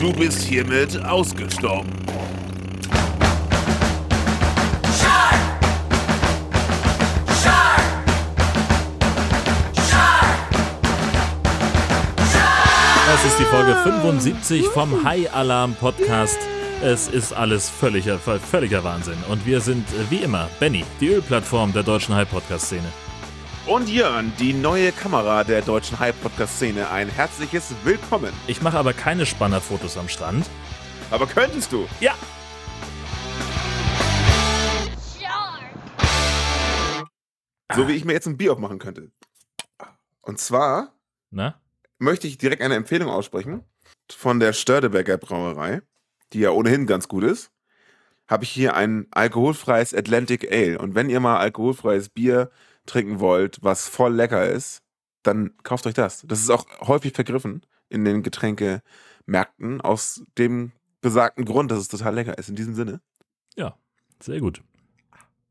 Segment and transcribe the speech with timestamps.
[0.00, 1.90] Du bist hiermit ausgestorben.
[13.06, 16.38] Das ist die Folge 75 vom High Alarm Podcast.
[16.80, 19.18] Es ist alles völliger, völliger Wahnsinn.
[19.28, 22.92] Und wir sind wie immer Benny, die Ölplattform der deutschen High Podcast Szene.
[23.68, 26.88] Und Jörn, die neue Kamera der deutschen High Podcast Szene.
[26.88, 28.32] Ein herzliches Willkommen.
[28.46, 30.48] Ich mache aber keine Spannerfotos am Strand.
[31.10, 31.86] Aber könntest du?
[32.00, 32.14] Ja.
[37.76, 39.10] So wie ich mir jetzt ein Bier aufmachen könnte.
[40.22, 40.94] Und zwar
[41.30, 41.60] Na?
[41.98, 43.64] möchte ich direkt eine Empfehlung aussprechen
[44.10, 45.82] von der Stördebecker Brauerei,
[46.32, 47.50] die ja ohnehin ganz gut ist.
[48.28, 50.78] Habe ich hier ein alkoholfreies Atlantic Ale.
[50.78, 52.50] Und wenn ihr mal alkoholfreies Bier
[52.88, 54.82] trinken wollt, was voll lecker ist,
[55.22, 56.24] dann kauft euch das.
[56.26, 62.14] Das ist auch häufig vergriffen in den Getränkemärkten aus dem besagten Grund, dass es total
[62.14, 62.48] lecker ist.
[62.48, 63.00] In diesem Sinne.
[63.56, 63.76] Ja,
[64.20, 64.62] sehr gut.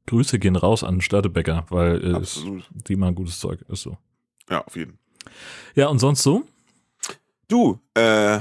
[0.08, 3.98] Grüße gehen raus an Störtebecker, weil äh, es, die mal ein gutes Zeug ist so.
[4.50, 5.00] Ja, auf jeden.
[5.76, 6.44] Ja, und sonst so?
[7.48, 8.40] Du, äh,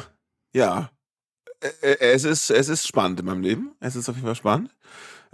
[0.54, 0.90] ja.
[1.80, 3.72] Es ist, es ist spannend in meinem Leben.
[3.80, 4.70] Es ist auf jeden Fall spannend.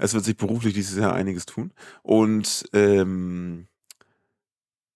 [0.02, 1.72] Es wird sich beruflich dieses Jahr einiges tun.
[2.02, 3.68] Und ähm,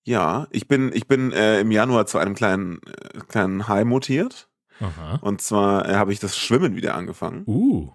[0.02, 4.48] ja, ich bin, ich bin äh, im Januar zu einem kleinen, äh, kleinen High mutiert.
[4.80, 5.20] Aha.
[5.22, 7.44] Und zwar äh, habe ich das Schwimmen wieder angefangen.
[7.46, 7.92] Uh.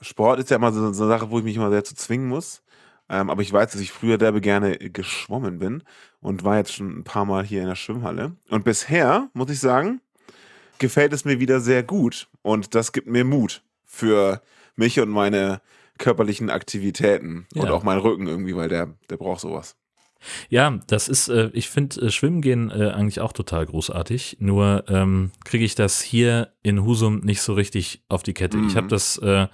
[0.00, 2.28] Sport ist ja immer so, so eine Sache, wo ich mich immer sehr zu zwingen
[2.28, 2.62] muss.
[3.10, 5.82] Ähm, aber ich weiß, dass ich früher derbe gerne geschwommen bin
[6.20, 8.32] und war jetzt schon ein paar Mal hier in der Schwimmhalle.
[8.48, 10.00] Und bisher, muss ich sagen,
[10.78, 12.28] gefällt es mir wieder sehr gut.
[12.40, 14.40] Und das gibt mir Mut für
[14.74, 15.60] mich und meine
[15.98, 17.72] körperlichen Aktivitäten und Ja.
[17.72, 19.76] auch meinen Rücken irgendwie, weil der, der braucht sowas.
[20.48, 24.38] Ja, das ist, äh, ich finde äh, Schwimmen gehen äh, eigentlich auch total großartig.
[24.40, 28.58] Nur ähm, kriege ich das hier in Husum nicht so richtig auf die Kette.
[28.58, 28.78] Ich Mhm.
[28.78, 29.46] habe das äh,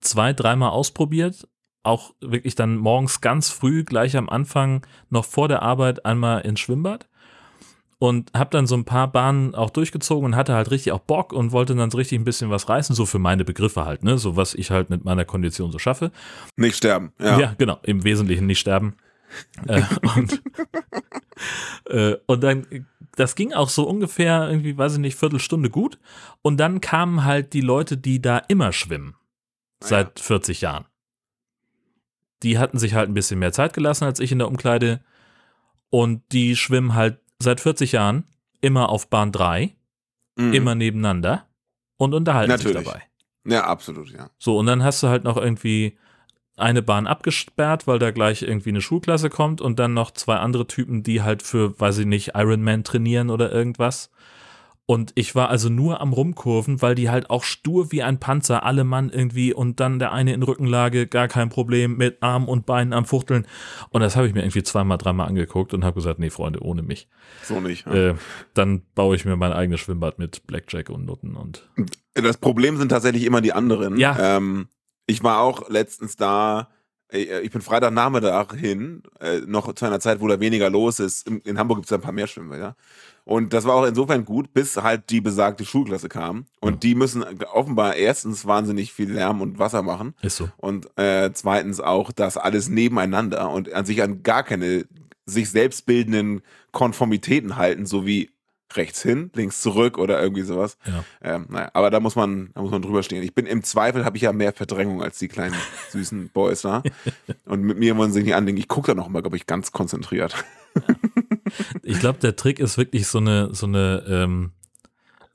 [0.00, 1.48] zwei, dreimal ausprobiert.
[1.82, 6.60] Auch wirklich dann morgens ganz früh, gleich am Anfang, noch vor der Arbeit einmal ins
[6.60, 7.08] Schwimmbad.
[7.98, 11.32] Und habe dann so ein paar Bahnen auch durchgezogen und hatte halt richtig auch Bock
[11.32, 14.18] und wollte dann so richtig ein bisschen was reißen, so für meine Begriffe halt, ne?
[14.18, 16.12] So was ich halt mit meiner Kondition so schaffe.
[16.56, 17.12] Nicht sterben.
[17.18, 17.40] Ja.
[17.40, 18.96] Ja, genau, im Wesentlichen nicht sterben.
[19.66, 19.82] äh,
[20.14, 20.42] und,
[21.86, 22.86] äh, und dann,
[23.16, 25.98] das ging auch so ungefähr irgendwie, weiß ich nicht, Viertelstunde gut.
[26.42, 29.16] Und dann kamen halt die Leute, die da immer schwimmen.
[29.80, 30.84] Ah, Seit 40 Jahren.
[32.42, 35.00] Die hatten sich halt ein bisschen mehr Zeit gelassen als ich in der Umkleide.
[35.88, 38.24] Und die schwimmen halt seit 40 Jahren
[38.60, 39.74] immer auf Bahn 3,
[40.38, 40.52] Mhm.
[40.52, 41.46] immer nebeneinander
[41.96, 42.76] und unterhalten Natürlich.
[42.78, 43.02] sich dabei.
[43.46, 44.28] Ja, absolut, ja.
[44.38, 45.96] So, und dann hast du halt noch irgendwie
[46.56, 50.66] eine Bahn abgesperrt, weil da gleich irgendwie eine Schulklasse kommt und dann noch zwei andere
[50.66, 54.10] Typen, die halt für, weiß ich nicht, Ironman trainieren oder irgendwas.
[54.88, 58.62] Und ich war also nur am Rumkurven, weil die halt auch stur wie ein Panzer,
[58.62, 62.66] alle Mann irgendwie und dann der eine in Rückenlage, gar kein Problem, mit Arm und
[62.66, 63.48] Beinen am Fuchteln.
[63.90, 66.82] Und das habe ich mir irgendwie zweimal, dreimal angeguckt und habe gesagt, nee, Freunde, ohne
[66.82, 67.08] mich.
[67.42, 67.84] So nicht.
[67.86, 68.10] Ja.
[68.10, 68.14] Äh,
[68.54, 71.68] dann baue ich mir mein eigenes Schwimmbad mit Blackjack und Nutten und
[72.14, 73.96] Das Problem sind tatsächlich immer die anderen.
[73.96, 74.36] Ja.
[74.36, 74.68] Ähm,
[75.06, 76.68] ich war auch letztens da,
[77.12, 81.26] äh, ich bin Freitagnachmittag hin, äh, noch zu einer Zeit, wo da weniger los ist.
[81.26, 82.76] In, in Hamburg gibt es ein paar mehr Schwimmbäder.
[83.28, 86.46] Und das war auch insofern gut, bis halt die besagte Schulklasse kam.
[86.60, 86.78] Und Ja.
[86.78, 90.14] die müssen offenbar erstens wahnsinnig viel Lärm und Wasser machen.
[90.22, 90.48] ist so.
[90.58, 94.86] Und äh, zweitens auch das alles nebeneinander und an sich an gar keine
[95.26, 98.30] sich selbst bildenden Konformitäten halten, so wie
[98.74, 100.76] rechts hin, links zurück oder irgendwie sowas.
[100.86, 101.04] Ja.
[101.20, 103.22] Ähm, naja, aber da muss man, da muss man drüber stehen.
[103.24, 105.54] Ich bin im Zweifel habe ich ja mehr Verdrängung als die kleinen
[105.90, 106.84] süßen Boys da.
[107.44, 108.58] Und mit mir wollen sie sich nicht anlegen.
[108.58, 110.44] Ich gucke da noch mal, glaube ich, ganz konzentriert.
[111.82, 114.52] Ich glaube, der Trick ist wirklich so eine, so eine ähm,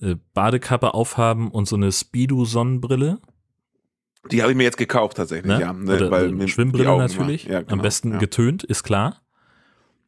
[0.01, 3.19] äh, Badekappe aufhaben und so eine Speedo-Sonnenbrille.
[4.29, 5.61] Die habe ich mir jetzt gekauft tatsächlich, Ne?
[5.61, 5.73] ja.
[5.73, 7.45] Ne, Oder weil Schwimmbrille natürlich.
[7.45, 8.17] Ja, genau, Am besten ja.
[8.17, 9.21] getönt, ist klar.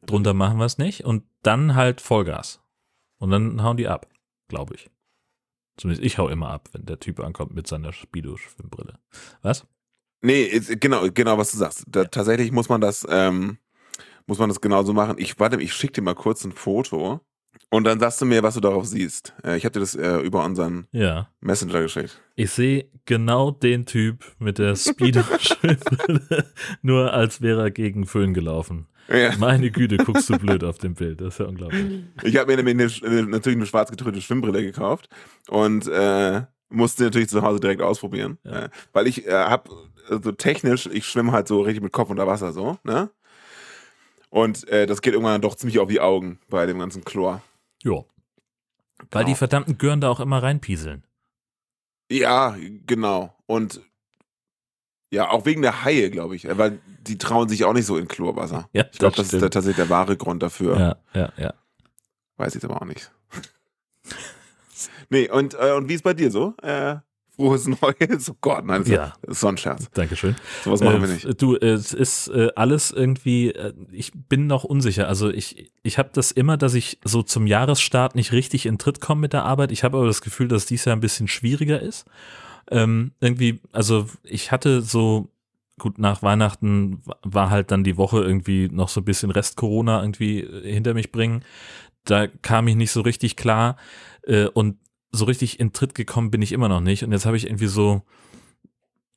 [0.06, 1.04] Drunter machen wir es nicht.
[1.04, 2.60] Und dann halt Vollgas.
[3.18, 4.06] Und dann hauen die ab,
[4.48, 4.90] glaube ich.
[5.76, 8.98] Zumindest ich hau immer ab, wenn der Typ ankommt mit seiner Speedo-Schwimmbrille.
[9.42, 9.66] Was?
[10.20, 11.84] Nee, genau, genau, was du sagst.
[11.88, 13.58] Da, tatsächlich muss man das, ähm,
[14.26, 15.16] muss man das genauso machen.
[15.18, 17.20] Ich warte, ich schicke dir mal kurz ein Foto
[17.70, 19.34] und dann sagst du mir, was du darauf siehst.
[19.44, 21.28] Äh, ich habe dir das äh, über unseren Ja.
[21.40, 22.20] Messenger geschickt.
[22.36, 26.46] Ich sehe genau den Typ mit der Speedo-Schwimmbrille,
[26.82, 28.86] nur als wäre er gegen Föhn gelaufen.
[29.08, 29.36] Ja.
[29.38, 31.20] Meine Güte, guckst du blöd auf dem Bild.
[31.20, 32.04] Das ist ja unglaublich.
[32.22, 35.10] Ich habe mir nämlich eine, natürlich eine schwarz getönte Schwimmbrille gekauft
[35.48, 38.38] und äh, musste natürlich zu Hause direkt ausprobieren.
[38.44, 38.64] Ja.
[38.64, 39.68] Äh, weil ich äh, habe
[40.08, 43.10] so technisch, ich schwimme halt so richtig mit Kopf unter Wasser so, ne?
[44.34, 47.40] Und äh, das geht irgendwann doch ziemlich auf die Augen bei dem ganzen Chlor.
[47.84, 47.92] Ja.
[47.92, 48.04] Weil
[49.10, 49.24] Genau.
[49.26, 51.04] die verdammten Gören da auch immer reinpieseln.
[52.10, 53.32] Ja, genau.
[53.46, 53.80] Und
[55.12, 56.48] ja, auch wegen der Haie, glaube ich.
[56.58, 58.68] Weil die trauen sich auch nicht so in Chlorwasser.
[58.72, 59.42] Ja, Ich glaube, das, ist stimmt.
[59.44, 60.80] der, tatsächlich der wahre Grund dafür.
[60.80, 61.54] Ja, ja, ja.
[62.36, 63.12] Weiß ich aber auch nicht.
[65.10, 66.54] nee, und, äh, und wie ist bei dir so?
[66.60, 66.96] Äh,
[67.36, 68.30] frohes Neues?
[68.30, 69.12] Oh Gott, nein, das Ja.
[69.22, 69.88] ist so ein Scherz.
[69.92, 70.34] Dankeschön.
[70.64, 71.42] Sowas machen wir Äh, nicht.
[71.42, 75.08] Du, es ist äh, alles irgendwie, äh, ich bin noch unsicher.
[75.08, 79.00] Also ich, ich habe das immer, dass ich so zum Jahresstart nicht richtig in Tritt
[79.00, 79.72] komme mit der Arbeit.
[79.72, 82.04] Ich habe aber das Gefühl, dass dies Jahr ein bisschen schwieriger ist.
[82.70, 85.28] Ähm, irgendwie, also ich hatte so,
[85.78, 90.40] gut, nach Weihnachten war halt dann die Woche irgendwie noch so ein bisschen Rest-Corona irgendwie
[90.40, 91.44] äh, hinter mich bringen.
[92.04, 93.76] Da kam ich nicht so richtig klar
[94.26, 94.76] äh, und
[95.14, 97.04] so richtig in Tritt gekommen bin ich immer noch nicht.
[97.04, 98.02] Und jetzt habe ich irgendwie so,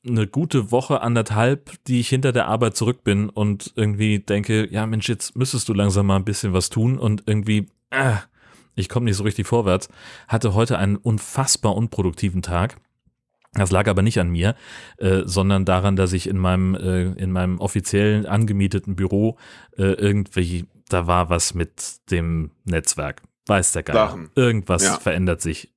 [0.06, 4.86] eine gute Woche, anderthalb, die ich hinter der Arbeit zurück bin und irgendwie denke, ja
[4.86, 8.14] Mensch, jetzt müsstest du langsam mal ein bisschen was tun und irgendwie, äh,
[8.74, 9.88] ich komme nicht so richtig vorwärts.
[10.28, 12.76] Hatte heute einen unfassbar unproduktiven Tag.
[13.54, 14.54] Das lag aber nicht an mir,
[14.98, 19.36] äh, sondern daran, dass ich in meinem, äh, in meinem offiziellen angemieteten Büro
[19.76, 23.22] äh, irgendwie, da war was mit dem Netzwerk.
[23.46, 23.94] Weiß der Geier.
[23.94, 24.30] Sachen.
[24.36, 25.00] Irgendwas Ja.
[25.00, 25.72] verändert sich.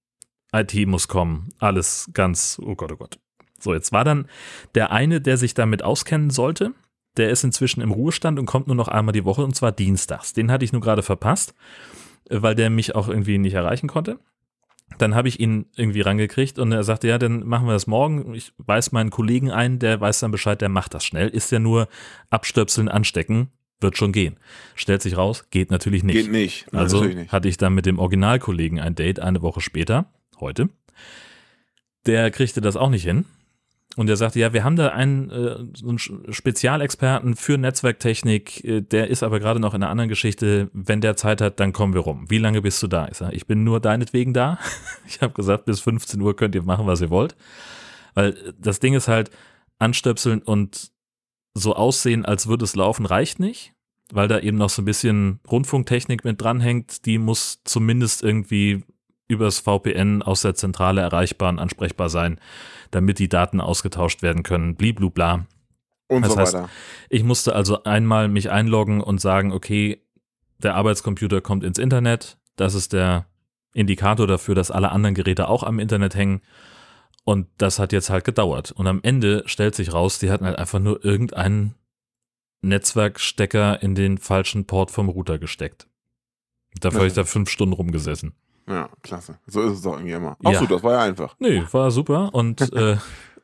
[0.53, 1.49] IT muss kommen.
[1.59, 3.19] Alles ganz, oh Gott, oh Gott.
[3.59, 4.27] So, jetzt war dann
[4.75, 6.73] der eine, der sich damit auskennen sollte.
[7.17, 10.33] Der ist inzwischen im Ruhestand und kommt nur noch einmal die Woche und zwar dienstags.
[10.33, 11.53] Den hatte ich nur gerade verpasst,
[12.29, 14.19] weil der mich auch irgendwie nicht erreichen konnte.
[14.97, 18.33] Dann habe ich ihn irgendwie rangekriegt und er sagte, ja, dann machen wir das morgen.
[18.33, 21.29] Ich weiß meinen Kollegen ein, der weiß dann Bescheid, der macht das schnell.
[21.29, 21.87] Ist ja nur
[22.29, 23.49] abstöpseln, anstecken,
[23.79, 24.37] wird schon gehen.
[24.75, 26.15] Stellt sich raus, geht natürlich nicht.
[26.15, 26.67] Geht nicht.
[26.71, 27.31] Nein, Also natürlich nicht.
[27.31, 30.69] hatte ich dann mit dem Originalkollegen ein Date eine Woche später, heute.
[32.05, 33.25] Der kriegte das auch nicht hin.
[33.97, 39.09] Und er sagte, ja, wir haben da einen, äh, einen Spezialexperten für Netzwerktechnik, äh, der
[39.09, 40.69] ist aber gerade noch in einer anderen Geschichte.
[40.71, 42.29] Wenn der Zeit hat, dann kommen wir rum.
[42.29, 43.09] Wie lange bist du da?
[43.09, 44.59] Ich sage, ich bin nur deinetwegen da.
[45.07, 47.35] Ich habe gesagt, bis 15 Uhr könnt ihr machen, was ihr wollt.
[48.13, 49.29] Weil äh, das Ding ist halt,
[49.77, 50.91] anstöpseln und
[51.53, 53.73] so aussehen, als würde es laufen, reicht nicht
[54.13, 58.83] weil da eben noch so ein bisschen Rundfunktechnik mit dranhängt, die muss zumindest irgendwie
[59.31, 62.39] übers VPN aus der Zentrale erreichbar und ansprechbar sein,
[62.91, 65.47] damit die Daten ausgetauscht werden können, bliblubla.
[66.07, 66.69] Und das so heißt- weiter.
[67.09, 70.01] Ich musste also einmal mich einloggen und sagen, okay,
[70.59, 73.25] der Arbeitscomputer kommt ins Internet, das ist der
[73.73, 76.41] Indikator dafür, dass alle anderen Geräte auch am Internet hängen.
[77.23, 78.71] Und das hat jetzt halt gedauert.
[78.71, 81.75] Und am Ende stellt sich raus, die hatten halt einfach nur irgendeinen
[82.61, 85.87] Netzwerkstecker in den falschen Port vom Router gesteckt.
[86.79, 88.33] Dafür habe ich da fünf Stunden rumgesessen.
[88.67, 89.39] Ja, klasse.
[89.47, 90.37] So ist es doch irgendwie immer.
[90.43, 90.59] Ach Ja.
[90.59, 91.35] so, das war ja einfach.
[91.39, 92.33] Nee, war super.
[92.33, 92.97] Und äh,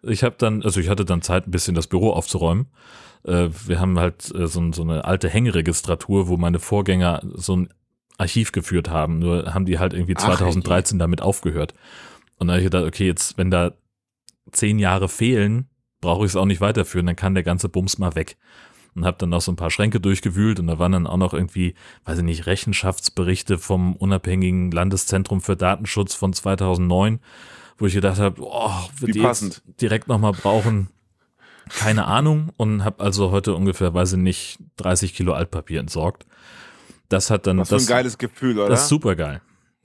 [0.03, 2.67] ich habe dann, also ich hatte dann Zeit, ein bisschen das Büro aufzuräumen.
[3.23, 7.69] Äh, wir haben halt äh, so, so eine alte Hängeregistratur, wo meine Vorgänger so ein
[8.17, 9.19] Archiv geführt haben.
[9.19, 11.73] Nur haben die halt irgendwie Ach, 2013 damit aufgehört.
[12.37, 13.73] Und dann habe ich gedacht, okay, jetzt, wenn da
[14.51, 15.69] zehn Jahre fehlen,
[16.01, 18.37] brauche ich es auch nicht weiterführen, dann kann der ganze Bums mal weg.
[18.97, 21.35] Und habe dann noch so ein paar Schränke durchgewühlt und da waren dann auch noch
[21.35, 27.19] irgendwie, weiß ich nicht, Rechenschaftsberichte vom unabhängigen Landeszentrum für Datenschutz von 2009,
[27.77, 29.61] wo ich gedacht habe, oh, wird die passend.
[29.79, 30.87] direkt nochmal brauchen.
[31.69, 36.25] Keine Ahnung und habe also heute ungefähr, weiß ich nicht, 30 Kilo Altpapier entsorgt.
[37.07, 38.69] Das hat dann Was für das, ein geiles Gefühl, oder?
[38.69, 39.41] das ist super geil.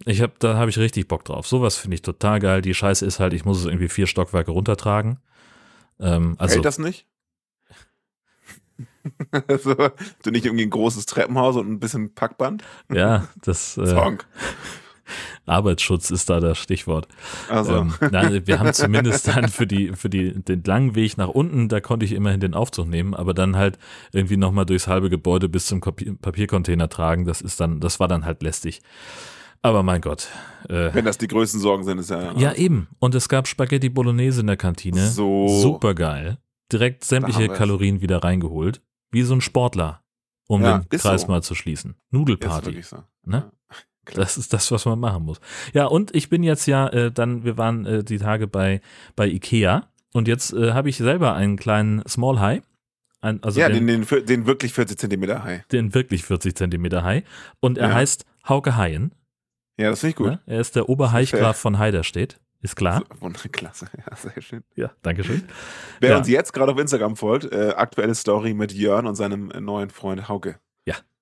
[0.07, 1.47] Ich hab, da habe ich richtig Bock drauf.
[1.47, 2.63] Sowas finde ich total geil.
[2.63, 5.19] Die Scheiße ist halt, ich muss es irgendwie vier Stockwerke runtertragen.
[6.01, 7.07] Ähm, also Hält das nicht?
[9.49, 9.75] also,
[10.23, 12.63] du nicht irgendwie ein großes Treppenhaus und ein bisschen Packband?
[12.93, 14.17] ja, das äh.
[15.47, 17.09] Arbeitsschutz ist da das Stichwort.
[17.49, 21.29] Also, Ähm, na, wir haben zumindest dann für die für die den langen Weg nach
[21.29, 23.79] unten, da konnte ich immerhin den Aufzug nehmen, aber dann halt
[24.13, 27.27] irgendwie noch mal durchs halbe Gebäude bis zum Papier, Papiercontainer tragen.
[27.27, 28.81] Das ist dann, das war dann halt lästig.
[29.63, 30.29] Aber mein Gott.
[30.69, 32.33] Äh, wenn das die größten Sorgen sind, ist ja.
[32.37, 32.89] ja eben.
[32.99, 35.07] Und es gab Spaghetti Bolognese in der Kantine.
[35.09, 35.47] So.
[35.47, 36.39] Super geil.
[36.73, 37.49] Direkt sämtliche.
[37.49, 38.81] Kalorien wieder reingeholt.
[39.11, 40.03] Wie so ein Sportler,
[40.49, 41.29] um Ja, den ist Kreis so.
[41.29, 41.93] mal zu schließen.
[41.93, 42.67] Ist Nudelparty.
[42.67, 43.03] wirklich so.
[43.25, 43.45] Ne?
[43.45, 43.53] Ja.
[44.15, 45.41] Das ist das, was man machen muss.
[45.75, 48.81] Ja, und ich bin jetzt ja äh, dann, wir waren äh, die Tage bei,
[49.15, 52.63] bei Ikea und jetzt äh, habe ich selber einen kleinen Small High.
[53.21, 55.65] Ein, also ja, den, den, den, den wirklich 40 Zentimeter High.
[55.69, 57.23] den wirklich 40 Zentimeter High.
[57.61, 57.95] Und er Ja.
[57.95, 59.15] heißt Hauke Haien.
[59.79, 60.27] Ja, das finde ich gut.
[60.27, 60.41] Ne?
[60.47, 62.41] Er ist der Oberheichgraf von Heiderstedt.
[62.63, 63.03] Ist klar.
[63.21, 64.63] Wunderklasse, ja, sehr schön.
[64.77, 65.43] Ja, Dankeschön.
[66.01, 66.19] Wer Ja.
[66.19, 70.29] uns jetzt gerade auf Instagram folgt, äh, aktuelle Story mit Jörn und seinem neuen Freund
[70.29, 70.59] Hauke.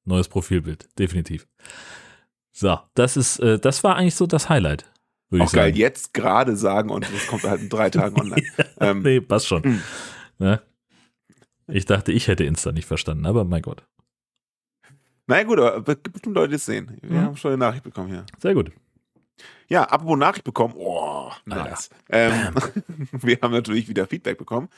[0.06, 1.46] Neues Profilbild, definitiv.
[2.52, 4.90] So, das ist, äh, das war eigentlich so das Highlight,
[5.28, 5.76] würde ich Auch geil, sagen.
[5.76, 8.42] jetzt gerade sagen und das kommt halt in drei Tagen online.
[8.80, 9.62] ähm, Nee, passt schon.
[9.62, 9.82] Hm.
[10.38, 10.62] Ne?
[11.68, 13.84] Ich dachte, ich hätte Insta nicht verstanden, aber mein Gott.
[15.26, 16.96] Na ja, gut, aber es bestimmt Leute, die es sehen.
[17.02, 17.24] Wir Mhm.
[17.26, 18.24] haben schon eine Nachricht bekommen hier.
[18.38, 18.72] Sehr gut.
[19.70, 20.74] Ja, apropos Nachricht bekommen.
[20.76, 21.88] Oh, nice.
[22.10, 22.32] Ähm,
[23.12, 24.68] wir haben natürlich wieder Feedback bekommen.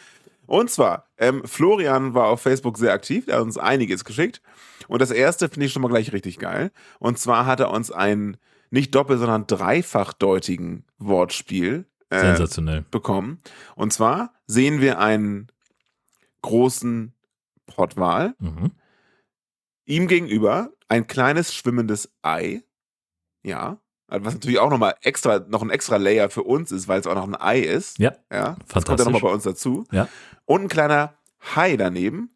[0.46, 4.42] Und zwar, ähm, Florian war auf Facebook sehr aktiv, er hat uns einiges geschickt.
[4.88, 6.70] Und das erste finde ich schon mal gleich richtig geil.
[6.98, 8.36] Und zwar hat er uns einen
[8.70, 12.84] nicht doppelt, sondern dreifachdeutigen Wortspiel äh, Sensationell.
[12.90, 13.38] bekommen.
[13.76, 15.48] Und zwar sehen wir einen
[16.42, 17.14] großen
[17.66, 18.72] Pottwal, Mhm.
[19.86, 22.62] ihm gegenüber ein kleines schwimmendes Ei.
[23.42, 23.78] Ja.
[24.20, 27.14] Was natürlich auch nochmal extra, noch ein extra Layer für uns ist, weil es auch
[27.14, 27.98] noch ein Ei ist.
[27.98, 28.40] Ja, Ja.
[28.40, 28.98] Das kommt Fantastisch.
[28.98, 29.84] ja nochmal bei uns dazu.
[29.90, 30.08] Ja.
[30.44, 31.14] Und ein kleiner
[31.56, 32.30] Hai daneben,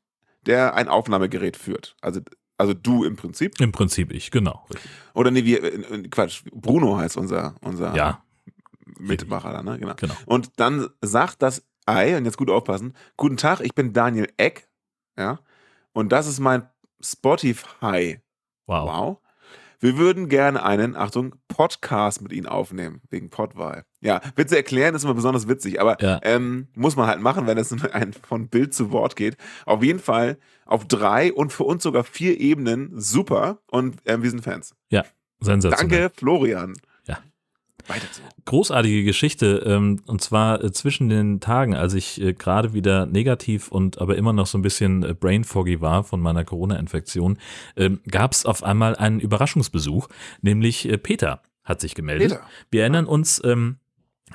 [0.46, 1.96] der ein Aufnahmegerät führt.
[2.00, 2.20] Also,
[2.56, 3.60] also du im Prinzip.
[3.60, 4.64] im Prinzip ich, genau.
[5.14, 8.22] Oder nee, wir, äh, äh, Quatsch, Bruno heißt unser, unser Ja,
[8.98, 9.78] Mitmacher da, ne?
[9.78, 9.94] Genau.
[9.96, 10.14] genau.
[10.24, 14.68] Und dann sagt das Ei, und jetzt gut aufpassen, guten Tag, ich bin Daniel Eck,
[15.18, 15.38] ja,
[15.92, 16.68] und das ist mein
[17.00, 18.20] Spotify.
[18.66, 18.88] Wow.
[18.88, 19.18] Wow.
[19.80, 23.84] Wir würden gerne einen, Achtung, Podcast mit Ihnen aufnehmen, wegen Podwahl.
[24.00, 26.20] Ja, Witze erklären ist immer besonders witzig, aber Ja.
[26.22, 29.36] ähm, muss man halt machen, wenn es ein, von Bild zu Wort geht.
[29.64, 34.30] Auf jeden Fall auf drei und für uns sogar vier Ebenen super und ähm, wir
[34.30, 34.74] sind Fans.
[35.40, 36.00] Sensationell.
[36.00, 36.72] Danke, Florian.
[37.88, 38.22] Weiter so.
[38.44, 43.68] großartige Geschichte ähm, und zwar äh, zwischen den Tagen, als ich äh, gerade wieder negativ
[43.68, 47.38] und aber immer noch so ein bisschen äh, brain foggy war von meiner Corona-Infektion,
[47.76, 50.08] ähm, gab es auf einmal einen Überraschungsbesuch,
[50.42, 52.30] nämlich äh, Peter hat sich gemeldet.
[52.30, 52.46] Peter.
[52.70, 53.78] Wir erinnern uns, ähm,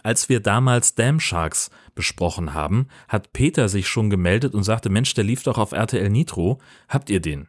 [0.03, 5.13] als wir damals Dam Sharks besprochen haben, hat Peter sich schon gemeldet und sagte, Mensch,
[5.13, 7.47] der lief doch auf RTL Nitro, habt ihr den?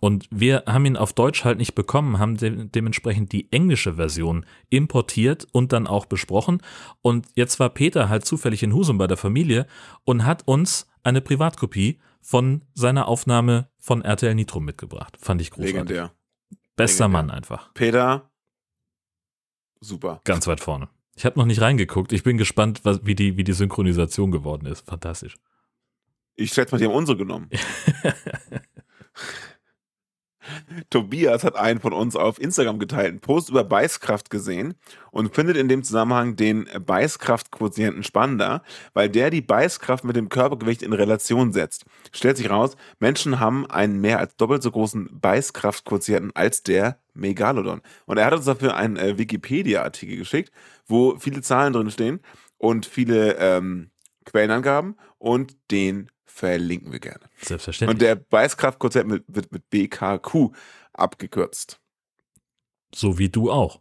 [0.00, 4.46] Und wir haben ihn auf Deutsch halt nicht bekommen, haben de dementsprechend die englische Version
[4.70, 6.62] importiert und dann auch besprochen.
[7.02, 9.66] Und jetzt war Peter halt zufällig in Husum bei der Familie
[10.04, 15.16] und hat uns eine Privatkopie von seiner Aufnahme von RTL Nitro mitgebracht.
[15.20, 15.74] Fand ich großartig.
[15.74, 16.12] Legendär.
[16.76, 17.22] Bester legendär.
[17.22, 17.72] Mann einfach.
[17.74, 18.30] Peter,
[19.80, 20.20] super.
[20.24, 20.88] Ganz weit vorne.
[21.16, 22.12] Ich habe noch nicht reingeguckt.
[22.12, 24.86] Ich bin gespannt, was, wie, die, wie die Synchronisation geworden ist.
[24.86, 25.36] Fantastisch.
[26.34, 27.50] Ich schätze mal, die haben unsere genommen.
[30.90, 34.74] Tobias hat einen von uns auf Instagram geteilten Post über Beißkraft gesehen
[35.10, 38.62] und findet in dem Zusammenhang den Beißkraftquotienten spannender,
[38.94, 41.84] weil der die Beißkraft mit dem Körpergewicht in Relation setzt.
[42.12, 47.82] Stellt sich raus, Menschen haben einen mehr als doppelt so großen Beißkraftquotienten als der Megalodon.
[48.06, 50.52] Und er hat uns dafür einen äh, Wikipedia-Artikel geschickt,
[50.86, 52.20] wo viele Zahlen drin stehen
[52.58, 53.89] und viele ähm,
[54.24, 57.28] Quellenangaben und den verlinken wir gerne.
[57.42, 57.94] Selbstverständlich.
[57.94, 60.54] Und der Beißkraftquotient wird, wird mit BKQ
[60.92, 61.80] abgekürzt.
[62.94, 63.80] so wie du auch.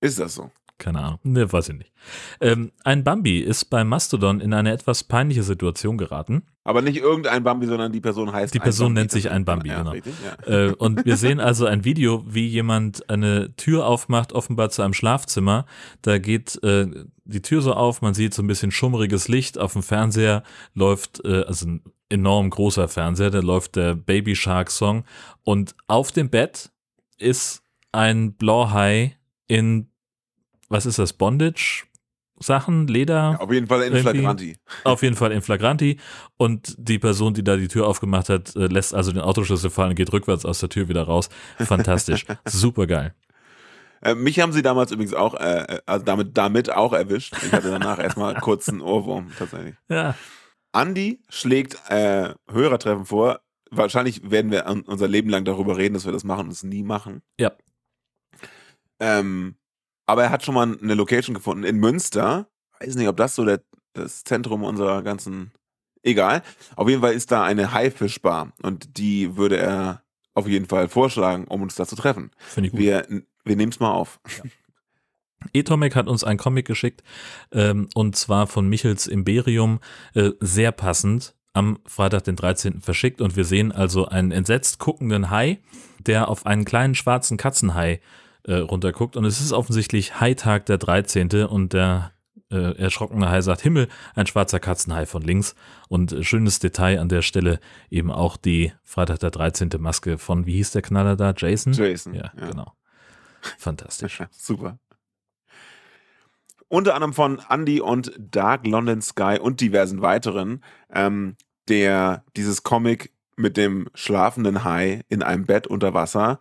[0.00, 0.50] Ist das so?
[0.80, 1.18] Keine Ahnung.
[1.22, 1.92] Ne, weiß ich nicht.
[2.40, 6.42] Ähm, ein Bambi ist bei Mastodon in eine etwas peinliche Situation geraten.
[6.64, 9.78] Aber nicht irgendein Bambi, sondern die Person heißt Die Person nennt sich ein Bambi, ja,
[9.78, 9.90] genau.
[9.90, 10.68] Richtig, ja.
[10.68, 14.94] Äh, und wir sehen also ein Video, wie jemand eine Tür aufmacht, offenbar zu einem
[14.94, 15.66] Schlafzimmer.
[16.00, 16.86] Da geht äh,
[17.24, 19.58] die Tür so auf, man sieht so ein bisschen schummriges Licht.
[19.58, 24.70] Auf dem Fernseher läuft, äh, also ein enorm großer Fernseher, da läuft der Baby Shark
[24.70, 25.04] Song.
[25.44, 26.70] Und auf dem Bett
[27.18, 29.16] ist ein Blauhai
[29.50, 29.89] in,
[30.70, 31.84] was ist das, Bondage?
[32.42, 33.36] Sachen, Leder?
[33.38, 34.56] Auf jeden Fall in Irgendwie- Flagranti.
[34.84, 35.98] Auf jeden Fall in Flagranti.
[36.38, 39.90] Und die Person, die da die Tür aufgemacht hat, äh, lässt also den Autoschlüssel fallen
[39.90, 41.28] und geht rückwärts aus der Tür wieder raus.
[41.58, 42.24] Fantastisch.
[42.48, 43.14] Super geil.
[44.00, 47.36] Äh, mich haben sie damals übrigens auch, äh, also damit, damit auch erwischt.
[47.44, 49.74] Ich hatte danach erstmal kurz einen Ohrwurm, tatsächlich.
[49.90, 50.14] Ja.
[50.72, 53.40] Andi schlägt äh, Hörertreffen vor.
[53.70, 56.62] Wahrscheinlich werden wir un- unser Leben lang darüber reden, dass wir das machen und es
[56.62, 57.20] nie machen.
[57.38, 57.52] Ja.
[58.98, 59.56] Ähm,
[60.10, 62.48] aber er hat schon mal eine Location gefunden in Münster.
[62.80, 63.62] Weiß nicht, ob das so der,
[63.92, 65.52] das Zentrum unserer ganzen.
[66.02, 66.42] Egal.
[66.76, 70.02] Auf jeden Fall ist da eine Haifischbar und die würde er
[70.34, 72.30] auf jeden Fall vorschlagen, um uns da zu treffen.
[72.38, 72.80] Finde ich gut.
[72.80, 73.06] Wir,
[73.44, 74.18] wir nehmen es mal auf.
[75.52, 77.02] Etomic hat uns einen Comic geschickt
[77.52, 79.78] ähm, und zwar von Michels Imperium,
[80.14, 82.80] äh, sehr passend, am Freitag, den 13.
[82.80, 85.60] verschickt und wir sehen also einen entsetzt guckenden Hai,
[85.98, 88.00] der auf einen kleinen schwarzen Katzenhai
[88.44, 91.46] äh, runterguckt und es ist offensichtlich Haitag der 13.
[91.46, 92.12] und der
[92.50, 95.54] äh, erschrockene Hai sagt, Himmel, ein schwarzer Katzenhai von links
[95.88, 99.70] und äh, schönes Detail an der Stelle eben auch die Freitag der 13.
[99.78, 101.72] Maske von, wie hieß der Knaller da, Jason?
[101.72, 102.14] Jason.
[102.14, 102.74] Ja, genau.
[103.58, 104.22] Fantastisch.
[104.30, 104.78] Super.
[106.68, 111.36] Unter anderem von Andy und Dark London Sky und diversen weiteren, ähm,
[111.68, 116.38] der dieses Comic mit dem schlafenden Hai in einem Bett unter Wasser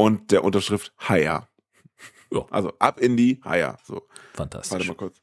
[0.00, 1.46] und der Unterschrift Haier.
[2.32, 2.46] Ja.
[2.50, 3.76] Also ab in die Haier.
[3.84, 4.88] So, warte Fantastisch.
[4.88, 5.20] mal kurz.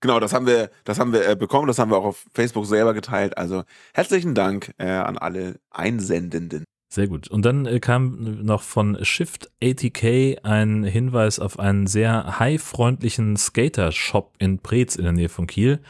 [0.00, 2.66] Genau, das haben wir, das haben wir äh, bekommen, das haben wir auch auf Facebook
[2.66, 3.38] selber geteilt.
[3.38, 3.62] Also
[3.94, 6.64] herzlichen Dank äh, an alle Einsendenden.
[6.92, 7.28] Sehr gut.
[7.28, 14.34] Und dann äh, kam noch von Shift ATK ein Hinweis auf einen sehr high-freundlichen Skater-Shop
[14.38, 15.80] in Preetz in der Nähe von Kiel.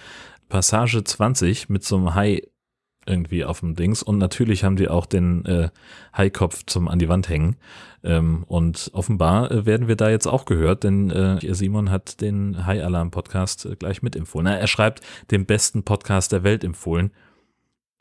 [0.48, 2.42] Passage 20 mit so einem High
[3.06, 4.02] irgendwie auf dem Dings.
[4.02, 5.70] Und natürlich haben die auch den äh,
[6.16, 7.56] Haikopf zum an die Wand hängen.
[8.02, 12.66] Ähm, und offenbar äh, werden wir da jetzt auch gehört, denn äh, Simon hat den
[12.66, 14.44] High Alarm Podcast äh, gleich mitempfohlen.
[14.44, 17.12] Na, er schreibt den besten Podcast der Welt empfohlen.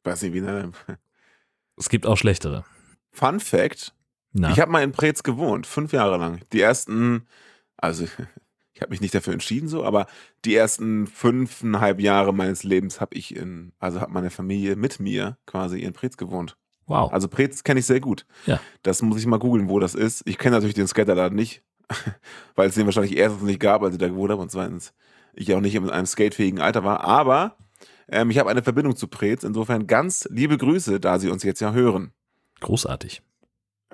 [0.04, 0.72] Weiß nicht, wie der.
[1.78, 2.66] Es gibt auch schlechtere.
[3.12, 3.94] Fun Fact:
[4.34, 6.42] Na, Ich habe mal in Preetz gewohnt, fünf Jahre lang.
[6.52, 7.26] Die ersten,
[7.78, 8.06] also
[8.74, 10.08] ich habe mich nicht dafür entschieden so, aber
[10.46, 15.38] die ersten fünfeinhalb Jahre meines Lebens habe ich in, also hat meine Familie mit mir
[15.46, 16.58] quasi in Preetz gewohnt.
[16.88, 17.12] wow.
[17.14, 18.26] Also Preetz kenne ich sehr gut.
[18.46, 18.60] Ja.
[18.82, 20.24] Das muss ich mal googeln, wo das ist.
[20.26, 21.62] Ich kenne natürlich den Skaterladen nicht,
[22.56, 24.94] weil es den wahrscheinlich erstens nicht gab, als ich da gewohnt habe und zweitens
[25.36, 27.02] ich auch nicht in einem skatefähigen Alter war.
[27.02, 27.58] Aber
[28.08, 29.44] ähm, ich habe eine Verbindung zu Preetz.
[29.44, 32.12] Insofern ganz liebe Grüße, da Sie uns jetzt ja hören.
[32.60, 33.22] Großartig.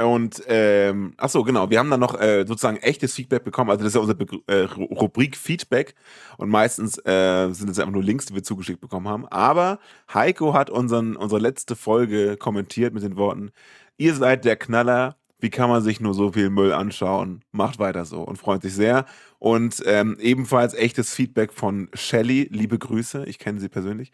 [0.02, 3.70] Und ähm, ach so, genau, wir haben dann noch äh, sozusagen echtes Feedback bekommen.
[3.70, 5.94] Also das ist ja unsere Begr äh, Ru- Rubrik Feedback
[6.38, 9.28] und meistens äh, sind es einfach nur Links, die wir zugeschickt bekommen haben.
[9.28, 9.80] Aber
[10.14, 13.52] Heiko hat unseren, unsere letzte Folge kommentiert mit den Worten:
[13.98, 15.18] Ihr seid der Knaller.
[15.42, 17.44] Wie kann man sich nur so viel Müll anschauen?
[17.52, 19.06] Macht weiter so und freut sich sehr.
[19.38, 22.50] Und ähm, ebenfalls echtes Feedback von Shelly.
[22.52, 24.12] Liebe Grüße, ich kenne sie persönlich.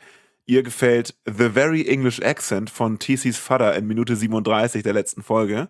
[0.48, 5.70] Ihr gefällt The Very English Accent von TC's Vater in Minute 37 der letzten Folge.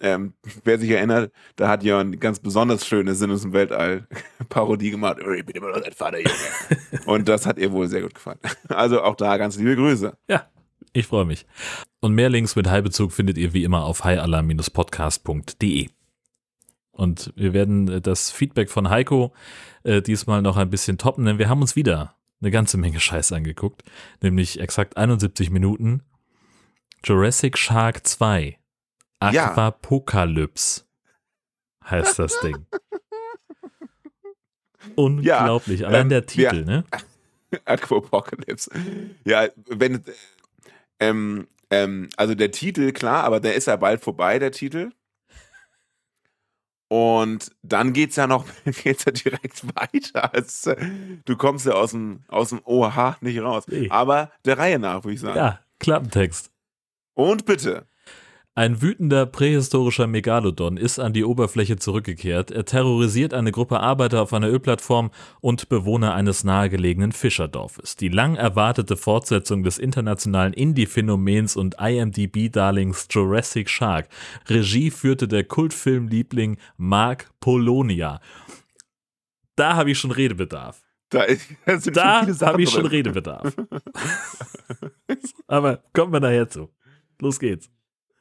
[0.00, 0.34] Ähm,
[0.64, 4.06] wer sich erinnert, da hat Jörn ganz besonders schöne Sinn aus dem Weltall
[4.48, 5.18] Parodie gemacht.
[5.24, 6.32] Oh, Ich bin immer noch dein Vater, Junge.
[7.06, 8.38] Und das hat ihr wohl sehr gut gefallen.
[8.68, 10.16] Also auch da ganz liebe Grüße.
[10.28, 10.48] Ja,
[10.92, 11.46] ich freue mich.
[12.00, 15.88] Und mehr Links mit Heilbezug findet ihr wie immer auf highalarm-podcast.de.
[16.90, 19.32] Und wir werden äh, das Feedback von Heiko
[19.84, 23.32] äh, diesmal noch ein bisschen toppen, denn wir haben uns wieder eine ganze Menge Scheiß
[23.32, 23.82] angeguckt,
[24.22, 26.02] nämlich exakt 71 Minuten.
[27.04, 28.58] Jurassic Shark 2.
[29.32, 29.50] Ja.
[29.50, 30.84] Aquapocalypse
[31.84, 32.66] heißt das Ding.
[34.94, 35.86] Unglaublich.
[35.86, 36.84] Allein der wir- Titel, ne?
[37.64, 38.70] Aquapocalypse.
[39.24, 40.00] Ja, wenn, äh,
[41.00, 44.90] ähm, ähm, also der Titel, klar, aber der ist ja bald vorbei, der Titel.
[46.88, 48.46] Und dann geht's ja noch,
[48.82, 50.32] geht's ja direkt weiter.
[50.34, 50.86] Äh,
[51.24, 53.64] du kommst ja aus dem, aus dem OH nicht raus.
[53.68, 53.88] Nee.
[53.90, 55.36] Aber der Reihe nach, würde ich sagen.
[55.36, 56.50] Ja, Klappentext.
[57.14, 57.86] Und bitte.
[58.58, 62.50] Ein wütender prähistorischer Megalodon ist an die Oberfläche zurückgekehrt.
[62.50, 67.94] Er terrorisiert eine Gruppe Arbeiter auf einer Ölplattform und Bewohner eines nahegelegenen Fischerdorfes.
[67.94, 74.08] Die lang erwartete Fortsetzung des internationalen Indie-Phänomens und IMDb-Darlings Jurassic Shark.
[74.48, 78.20] Regie führte der Kultfilmliebling Mark Polonia.
[79.54, 80.82] Da habe ich schon Redebedarf.
[81.10, 81.26] Da,
[81.92, 82.86] da habe ich schon.
[82.86, 83.54] Redebedarf.
[85.46, 86.70] Aber kommen wir nachher zu.
[87.20, 87.70] Los geht's.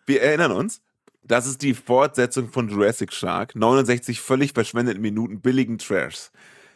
[0.08, 0.82] Wir erinnern uns,
[1.26, 6.32] das ist die Fortsetzung von Jurassic Shark, 69 völlig verschwendeten Minuten billigen Trashs.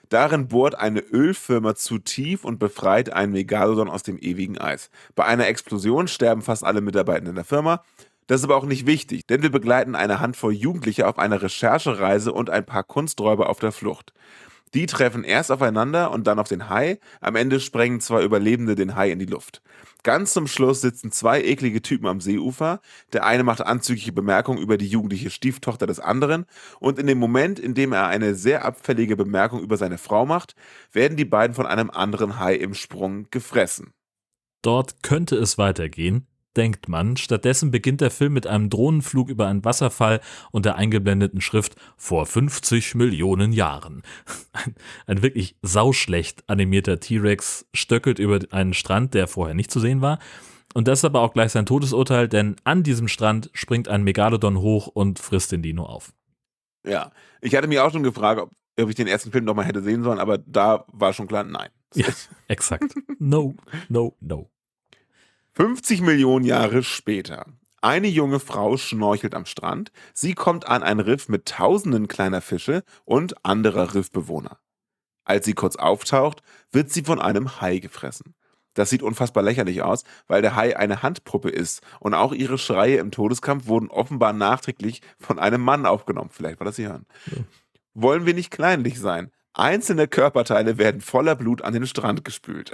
[0.09, 4.89] Darin bohrt eine Ölfirma zu tief und befreit einen Megalodon aus dem ewigen Eis.
[5.15, 7.85] Bei einer Explosion sterben fast alle Mitarbeitenden der Firma.
[8.27, 12.33] Das ist aber auch nicht wichtig, denn wir begleiten eine Handvoll Jugendliche auf einer Recherchereise
[12.33, 14.11] und ein paar Kunsträuber auf der Flucht.
[14.73, 16.99] Die treffen erst aufeinander und dann auf den Hai.
[17.21, 19.61] Am Ende sprengen zwei Überlebende den Hai in die Luft.
[20.03, 22.81] Ganz zum Schluss sitzen zwei eklige Typen am Seeufer.
[23.13, 26.45] Der eine macht anzügliche Bemerkungen über die jugendliche Stieftochter des anderen.
[26.79, 30.55] Und in dem Moment, in dem er eine sehr abfällige Bemerkung über seine Frau macht,
[30.91, 33.93] werden die beiden von einem anderen Hai im Sprung gefressen.
[34.63, 37.17] Dort könnte es weitergehen, denkt man.
[37.17, 42.25] Stattdessen beginnt der Film mit einem Drohnenflug über einen Wasserfall und der eingeblendeten Schrift vor
[42.25, 44.03] 50 Millionen Jahren.
[44.53, 44.75] Ein,
[45.07, 50.19] ein wirklich sauschlecht animierter T-Rex stöckelt über einen Strand, der vorher nicht zu sehen war.
[50.73, 54.59] Und das ist aber auch gleich sein Todesurteil, denn an diesem Strand springt ein Megalodon
[54.59, 56.13] hoch und frisst den Dino auf.
[56.85, 57.11] Ja,
[57.41, 59.81] ich hatte mich auch schon gefragt, ob, ob ich den ersten Film noch mal hätte
[59.81, 61.69] sehen sollen, aber da war schon klar, nein.
[61.95, 62.07] Ja,
[62.47, 62.93] exakt.
[63.19, 63.55] No,
[63.89, 64.50] no, no.
[65.53, 67.45] 50 Millionen Jahre später.
[67.81, 69.91] Eine junge Frau schnorchelt am Strand.
[70.13, 74.59] Sie kommt an ein Riff mit tausenden kleiner Fische und anderer Riffbewohner.
[75.25, 78.33] Als sie kurz auftaucht, wird sie von einem Hai gefressen.
[78.75, 82.99] Das sieht unfassbar lächerlich aus, weil der Hai eine Handpuppe ist und auch ihre Schreie
[82.99, 86.29] im Todeskampf wurden offenbar nachträglich von einem Mann aufgenommen.
[86.31, 87.05] Vielleicht war das Sie hören.
[87.93, 89.31] Wollen wir nicht kleinlich sein?
[89.53, 92.71] Einzelne Körperteile werden voller Blut an den Strand gespült.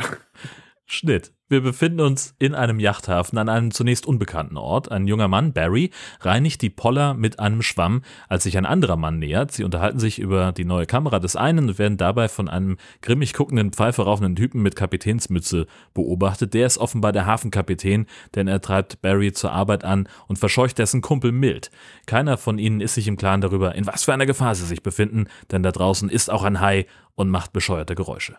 [0.89, 1.34] Schnitt.
[1.50, 4.89] Wir befinden uns in einem Yachthafen an einem zunächst unbekannten Ort.
[4.89, 9.19] Ein junger Mann, Barry, reinigt die Poller mit einem Schwamm, als sich ein anderer Mann
[9.19, 9.52] nähert.
[9.52, 13.34] Sie unterhalten sich über die neue Kamera des einen und werden dabei von einem grimmig
[13.34, 16.54] guckenden, Pfeife rauchenden Typen mit Kapitänsmütze beobachtet.
[16.54, 21.02] Der ist offenbar der Hafenkapitän, denn er treibt Barry zur Arbeit an und verscheucht dessen
[21.02, 21.69] Kumpel Mild.
[22.06, 24.84] Keiner von ihnen ist sich im Klaren darüber, in was für einer Gefahr sie sich
[24.84, 28.38] befinden, denn da draußen ist auch ein Hai und macht bescheuerte Geräusche.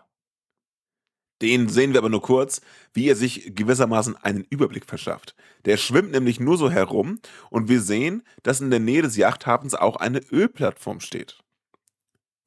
[1.41, 2.61] Den sehen wir aber nur kurz,
[2.93, 5.35] wie er sich gewissermaßen einen Überblick verschafft.
[5.65, 7.21] Der schwimmt nämlich nur so herum
[7.51, 11.39] und wir sehen, dass in der Nähe des Yachthafens auch eine Ölplattform steht.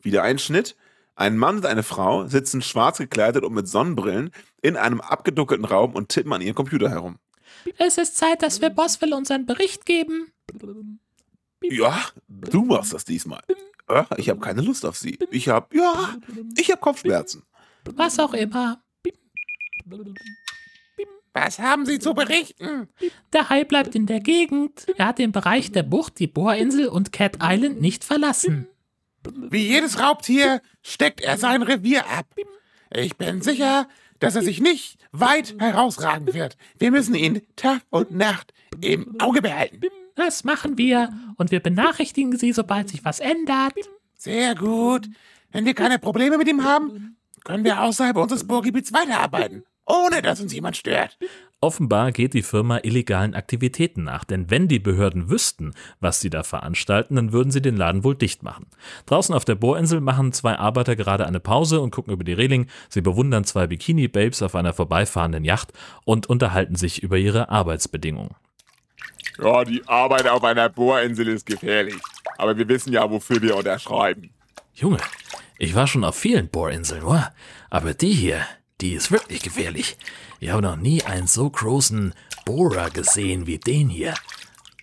[0.01, 0.75] Wieder ein Schnitt.
[1.15, 5.93] Ein Mann und eine Frau sitzen schwarz gekleidet und mit Sonnenbrillen in einem abgedunkelten Raum
[5.93, 7.17] und tippen an ihrem Computer herum.
[7.77, 10.31] Es ist Zeit, dass wir Boswell unseren Bericht geben.
[11.63, 13.41] Ja, du machst das diesmal.
[13.89, 15.19] Ja, ich habe keine Lust auf sie.
[15.29, 16.15] Ich habe, ja,
[16.57, 17.43] ich habe Kopfschmerzen.
[17.83, 18.80] Was auch immer.
[21.33, 22.89] Was haben Sie zu berichten?
[23.31, 24.85] Der Hai bleibt in der Gegend.
[24.97, 28.67] Er hat den Bereich der Bucht, die Bohrinsel und Cat Island nicht verlassen.
[29.23, 32.25] Wie jedes Raubtier steckt er sein Revier ab.
[32.93, 33.87] Ich bin sicher,
[34.19, 36.57] dass er sich nicht weit herausragen wird.
[36.77, 39.81] Wir müssen ihn Tag und Nacht im Auge behalten.
[40.15, 43.73] Das machen wir und wir benachrichtigen Sie, sobald sich was ändert.
[44.15, 45.07] Sehr gut.
[45.51, 50.39] Wenn wir keine Probleme mit ihm haben, können wir außerhalb unseres Bohrgebiets weiterarbeiten, ohne dass
[50.39, 51.17] uns jemand stört.
[51.59, 56.41] Offenbar geht die Firma illegalen Aktivitäten nach, denn wenn die Behörden wüssten, was sie da
[56.41, 58.65] veranstalten, dann würden sie den Laden wohl dicht machen.
[59.05, 62.67] Draußen auf der Bohrinsel machen zwei Arbeiter gerade eine Pause und gucken über die Reling.
[62.89, 65.71] Sie bewundern zwei Bikini-Babes auf einer vorbeifahrenden Yacht
[66.03, 68.35] und unterhalten sich über ihre Arbeitsbedingungen.
[69.39, 71.95] Ja, die Arbeit auf einer Bohrinsel ist gefährlich.
[72.37, 74.31] Aber wir wissen ja, wofür wir unterschreiben.
[74.73, 74.97] Junge,
[75.59, 77.31] ich war schon auf vielen Bohrinseln, wa?
[77.69, 78.41] aber die hier,
[78.81, 79.97] die ist wirklich gefährlich.
[80.39, 82.13] Ich habe noch nie einen so großen
[82.45, 84.15] Bohrer gesehen wie den hier.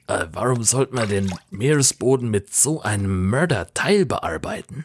[0.06, 4.84] Äh, warum sollte man den Meeresboden mit so einem Mörderteil bearbeiten?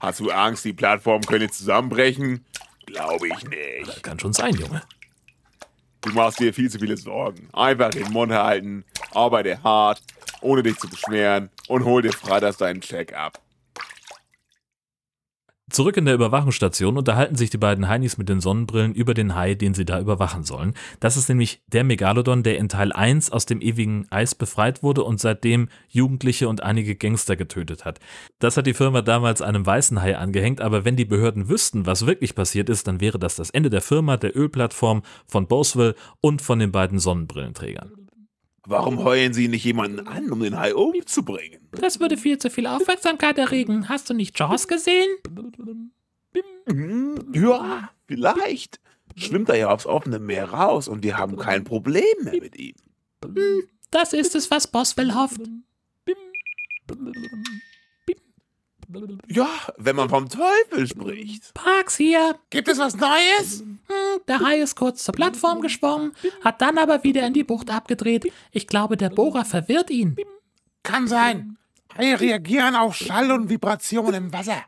[0.00, 2.44] Hast du Angst, die Plattform könnte zusammenbrechen?
[2.86, 3.88] Glaube ich nicht.
[3.88, 4.82] Das kann schon sein, Junge.
[6.02, 7.48] Du machst dir viel zu viele Sorgen.
[7.52, 10.00] Einfach den Mund halten, arbeite hart,
[10.40, 13.40] ohne dich zu beschweren und hol dir freitags deinen Check ab.
[15.68, 19.56] Zurück in der Überwachungsstation unterhalten sich die beiden Heinis mit den Sonnenbrillen über den Hai,
[19.56, 20.74] den sie da überwachen sollen.
[21.00, 25.02] Das ist nämlich der Megalodon, der in Teil 1 aus dem ewigen Eis befreit wurde
[25.02, 27.98] und seitdem Jugendliche und einige Gangster getötet hat.
[28.38, 32.06] Das hat die Firma damals einem weißen Hai angehängt, aber wenn die Behörden wüssten, was
[32.06, 36.42] wirklich passiert ist, dann wäre das das Ende der Firma, der Ölplattform, von Boswell und
[36.42, 38.05] von den beiden Sonnenbrillenträgern.
[38.66, 41.60] Warum heulen Sie nicht jemanden an, um den Hai umzubringen?
[41.70, 43.88] Das würde viel zu viel Aufmerksamkeit erregen.
[43.88, 45.08] Hast du nicht Jaws gesehen?
[47.32, 48.80] Ja, vielleicht.
[49.14, 52.74] Schwimmt er ja aufs offene Meer raus und wir haben kein Problem mehr mit ihm.
[53.24, 55.40] Hm, das ist es, was Boswell hofft.
[59.28, 59.48] Ja,
[59.78, 61.54] wenn man vom Teufel spricht.
[61.54, 62.36] Parks hier.
[62.50, 63.64] Gibt es was Neues?
[64.28, 68.32] Der Hai ist kurz zur Plattform geschwommen, hat dann aber wieder in die Bucht abgedreht.
[68.50, 70.16] Ich glaube, der Bohrer verwirrt ihn.
[70.82, 71.56] Kann sein.
[71.96, 74.62] Haie reagieren auf Schall und Vibration im Wasser.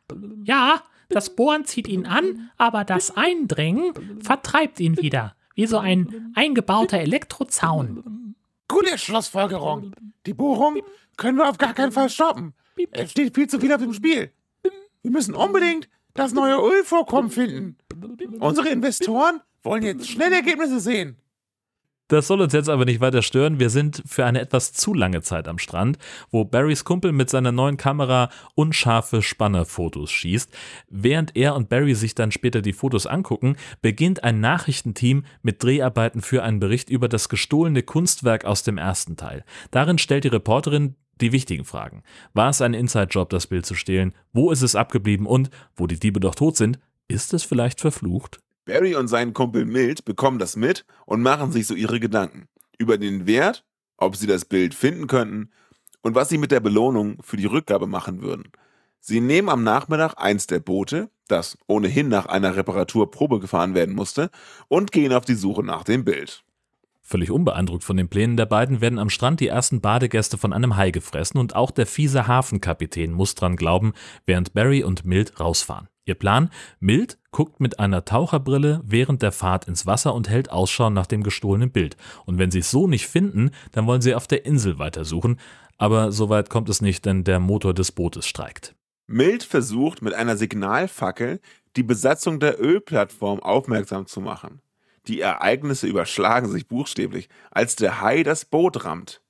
[0.44, 5.35] Ja, das Bohren zieht ihn an, aber das Eindringen vertreibt ihn wieder.
[5.54, 8.35] Wie so ein eingebauter Elektrozaun.
[8.68, 9.92] Gute Schlussfolgerung.
[10.26, 10.81] Die Bohrung
[11.16, 12.54] können wir auf gar keinen Fall stoppen.
[12.92, 14.31] Es steht viel zu viel auf dem Spiel.
[15.02, 17.76] Wir müssen unbedingt das neue Ölvorkommen finden.
[18.40, 21.16] Unsere Investoren wollen jetzt schnell Ergebnisse sehen.
[22.09, 23.61] Das soll uns jetzt aber nicht weiter stören.
[23.61, 25.98] Wir sind für eine etwas zu lange Zeit am Strand,
[26.31, 30.50] wo Barrys Kumpel mit seiner neuen Kamera unscharfe Spannerfotos schießt.
[30.88, 36.22] Während er und Barry sich dann später die Fotos angucken, beginnt ein Nachrichtenteam mit Dreharbeiten
[36.22, 39.44] für einen Bericht über das gestohlene Kunstwerk aus dem ersten Teil.
[39.70, 42.02] Darin stellt die Reporterin die wichtigen Fragen.
[42.35, 44.14] War es ein Inside-Job, das Bild zu stehlen?
[44.33, 45.26] Wo ist es abgeblieben?
[45.26, 46.78] Und, wo die Diebe doch tot sind,
[47.09, 48.40] ist es vielleicht verflucht?
[48.64, 52.98] Barry und sein Kumpel Mild bekommen das mit und machen sich so ihre Gedanken über
[52.98, 53.64] den Wert,
[53.96, 55.50] ob sie das Bild finden könnten
[56.02, 58.52] und was sie mit der Belohnung für die Rückgabe machen würden.
[59.00, 63.94] Sie nehmen am Nachmittag eins der Boote, das ohnehin nach einer Reparatur Probe gefahren werden
[63.94, 64.31] musste,
[64.68, 66.44] und gehen auf die Suche nach dem Bild.
[67.08, 70.76] Völlig unbeeindruckt von den Plänen der beiden werden am Strand die ersten Badegäste von einem
[70.76, 73.94] Hai gefressen und auch der fiese Hafenkapitän muss dran glauben,
[74.26, 75.88] während Barry und Mild rausfahren.
[76.04, 76.50] Ihr Plan?
[76.80, 81.22] Mild guckt mit einer Taucherbrille während der Fahrt ins Wasser und hält Ausschau nach dem
[81.22, 81.96] gestohlenen Bild.
[82.26, 85.40] Und wenn sie es so nicht finden, dann wollen sie auf der Insel weitersuchen.
[85.78, 88.74] Aber so weit kommt es nicht, denn der Motor des Bootes streikt.
[89.06, 91.40] Mild versucht mit einer Signalfackel
[91.74, 94.60] die Besatzung der Ölplattform aufmerksam zu machen.
[95.08, 99.22] Die Ereignisse überschlagen sich buchstäblich, als der Hai das Boot rammt.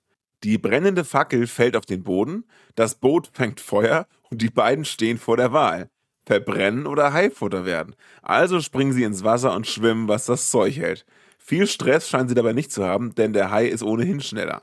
[0.42, 5.18] Die brennende Fackel fällt auf den Boden, das Boot fängt Feuer und die beiden stehen
[5.18, 5.88] vor der Wahl.
[6.26, 7.94] Verbrennen oder Haifutter werden.
[8.22, 11.06] Also springen sie ins Wasser und schwimmen, was das Zeug hält.
[11.38, 14.62] Viel Stress scheinen sie dabei nicht zu haben, denn der Hai ist ohnehin schneller.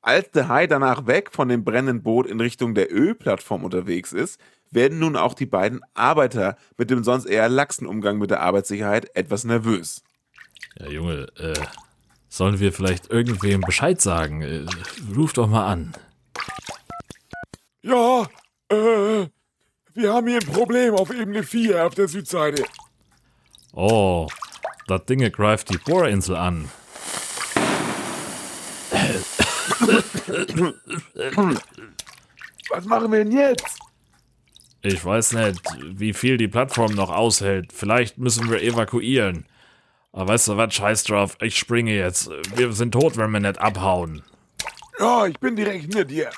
[0.00, 4.40] Als der Hai danach weg von dem brennenden Boot in Richtung der Ölplattform unterwegs ist,
[4.70, 9.14] werden nun auch die beiden Arbeiter mit dem sonst eher laxen Umgang mit der Arbeitssicherheit
[9.14, 10.02] etwas nervös.
[10.78, 11.54] Ja, Junge, äh,
[12.28, 14.42] sollen wir vielleicht irgendwem Bescheid sagen?
[14.42, 14.66] Äh,
[15.14, 15.94] ruf doch mal an.
[17.82, 18.26] Ja,
[18.70, 19.28] äh,
[19.94, 22.64] wir haben hier ein Problem auf Ebene 4 auf der Südseite.
[23.72, 24.28] Oh,
[24.88, 26.68] das Ding greift die Bohrinsel an.
[32.70, 33.78] Was machen wir denn jetzt?
[34.82, 37.72] Ich weiß nicht, wie viel die Plattform noch aushält.
[37.72, 39.46] Vielleicht müssen wir evakuieren.
[40.14, 42.30] Aber weißt du was, scheiß drauf, ich springe jetzt.
[42.54, 44.22] Wir sind tot, wenn wir nicht abhauen.
[45.00, 46.30] Ja, ich bin direkt hinter dir.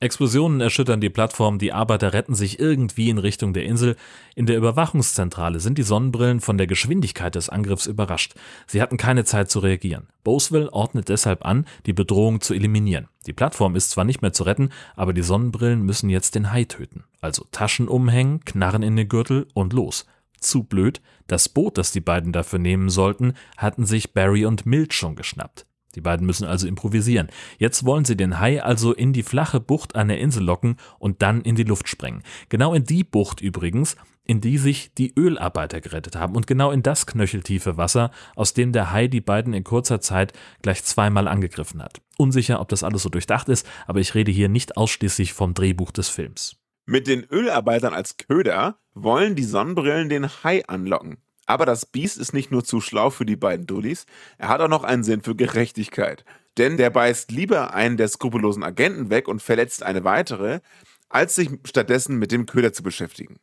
[0.00, 3.96] Explosionen erschüttern die Plattform, die Arbeiter retten sich irgendwie in Richtung der Insel.
[4.34, 8.34] In der Überwachungszentrale sind die Sonnenbrillen von der Geschwindigkeit des Angriffs überrascht.
[8.66, 10.08] Sie hatten keine Zeit zu reagieren.
[10.24, 13.08] Boswell ordnet deshalb an, die Bedrohung zu eliminieren.
[13.26, 16.64] Die Plattform ist zwar nicht mehr zu retten, aber die Sonnenbrillen müssen jetzt den Hai
[16.64, 17.04] töten.
[17.20, 20.06] Also Taschen umhängen, Knarren in den Gürtel und los.
[20.40, 24.94] Zu blöd, das Boot, das die beiden dafür nehmen sollten, hatten sich Barry und Milt
[24.94, 25.66] schon geschnappt.
[25.94, 27.28] Die beiden müssen also improvisieren.
[27.58, 31.22] Jetzt wollen sie den Hai also in die flache Bucht an der Insel locken und
[31.22, 32.22] dann in die Luft sprengen.
[32.48, 36.84] Genau in die Bucht übrigens, in die sich die Ölarbeiter gerettet haben und genau in
[36.84, 41.82] das knöcheltiefe Wasser, aus dem der Hai die beiden in kurzer Zeit gleich zweimal angegriffen
[41.82, 42.00] hat.
[42.16, 45.90] Unsicher, ob das alles so durchdacht ist, aber ich rede hier nicht ausschließlich vom Drehbuch
[45.90, 46.59] des Films.
[46.90, 51.18] Mit den Ölarbeitern als Köder wollen die Sonnenbrillen den Hai anlocken.
[51.46, 54.06] Aber das Biest ist nicht nur zu schlau für die beiden Dullis,
[54.38, 56.24] er hat auch noch einen Sinn für Gerechtigkeit.
[56.58, 60.62] Denn der beißt lieber einen der skrupellosen Agenten weg und verletzt eine weitere,
[61.08, 63.38] als sich stattdessen mit dem Köder zu beschäftigen.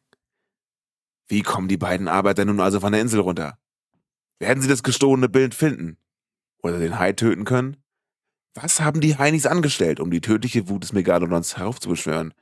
[1.30, 3.58] Wie kommen die beiden Arbeiter nun also von der Insel runter?
[4.40, 5.96] Werden sie das gestohlene Bild finden?
[6.64, 7.78] Oder den Hai töten können?
[8.56, 12.34] Was haben die Heinis angestellt, um die tödliche Wut des Megalodons heraufzubeschwören?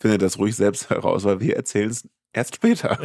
[0.00, 2.98] Findet das ruhig selbst heraus, weil wir erzählen es erst später.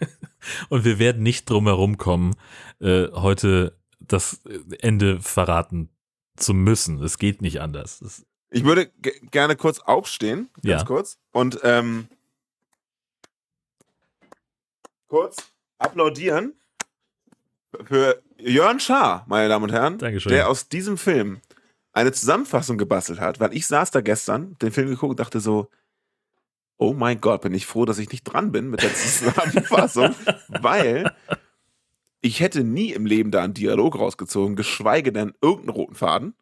[0.68, 2.34] Und wir werden nicht drum herum kommen,
[2.80, 4.40] äh, heute das
[4.80, 5.88] Ende verraten
[6.36, 7.02] zu müssen.
[7.02, 7.98] Es geht nicht anders.
[7.98, 10.84] Das, Ich würde ge- gerne kurz aufstehen, ganz Ja.
[10.84, 12.06] kurz, und ähm,
[15.08, 15.36] kurz
[15.78, 16.54] applaudieren
[17.84, 20.30] für Jörn Schaar, meine Damen und Herren, Dankeschön.
[20.32, 21.40] der aus diesem Film
[21.92, 25.68] eine Zusammenfassung gebastelt hat, weil ich saß da gestern, den Film geguckt und dachte so,
[26.78, 30.14] oh mein Gott, bin ich froh, dass ich nicht dran bin mit der Zusammenfassung,
[30.48, 31.10] weil
[32.20, 36.34] ich hätte nie im Leben da einen Dialog rausgezogen, geschweige denn irgendeinen roten Faden.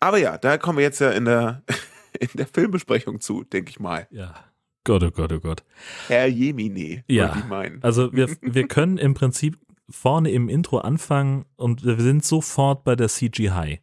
[0.00, 1.62] Aber ja, da kommen wir jetzt ja in der,
[2.18, 4.06] in der Filmbesprechung zu, denke ich mal.
[4.10, 4.34] ja.
[4.82, 5.62] Gott, oh Gott, oh Gott.
[6.08, 7.26] Herr Jemine, Ja.
[7.26, 7.82] wollte ich meinen.
[7.82, 9.58] Also wir, wir können im Prinzip
[9.90, 13.80] vorne im Intro anfangen und wir sind sofort bei der CG High.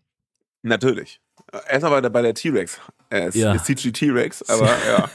[0.64, 1.22] Natürlich.
[1.70, 2.80] Erstmal bei der, bei der T-Rex.
[3.12, 3.54] Äh, Ja.
[3.54, 3.64] ja.
[3.64, 5.10] CG T-Rex, aber ja.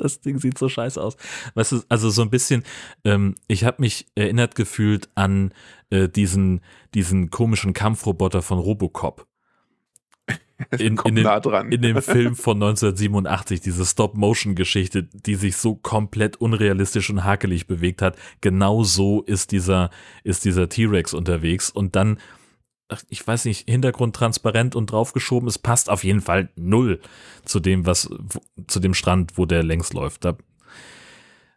[0.00, 1.16] Das Ding sieht so scheiße aus.
[1.54, 2.64] Weißt du, also so ein bisschen,
[3.04, 5.52] ähm, ich habe mich erinnert gefühlt an
[5.90, 6.60] äh, diesen,
[6.94, 9.26] diesen komischen Kampfroboter von Robocop.
[10.78, 11.72] In, in, dem, nah dran.
[11.72, 18.02] in dem Film von 1987, diese Stop-Motion-Geschichte, die sich so komplett unrealistisch und hakelig bewegt
[18.02, 19.88] hat, genau so ist dieser,
[20.22, 22.18] ist dieser T-Rex unterwegs und dann,
[23.08, 27.00] ich weiß nicht, Hintergrund transparent und draufgeschoben, es passt auf jeden Fall null
[27.44, 28.08] zu dem, was,
[28.66, 30.24] zu dem Strand, wo der längs läuft.
[30.24, 30.36] Da,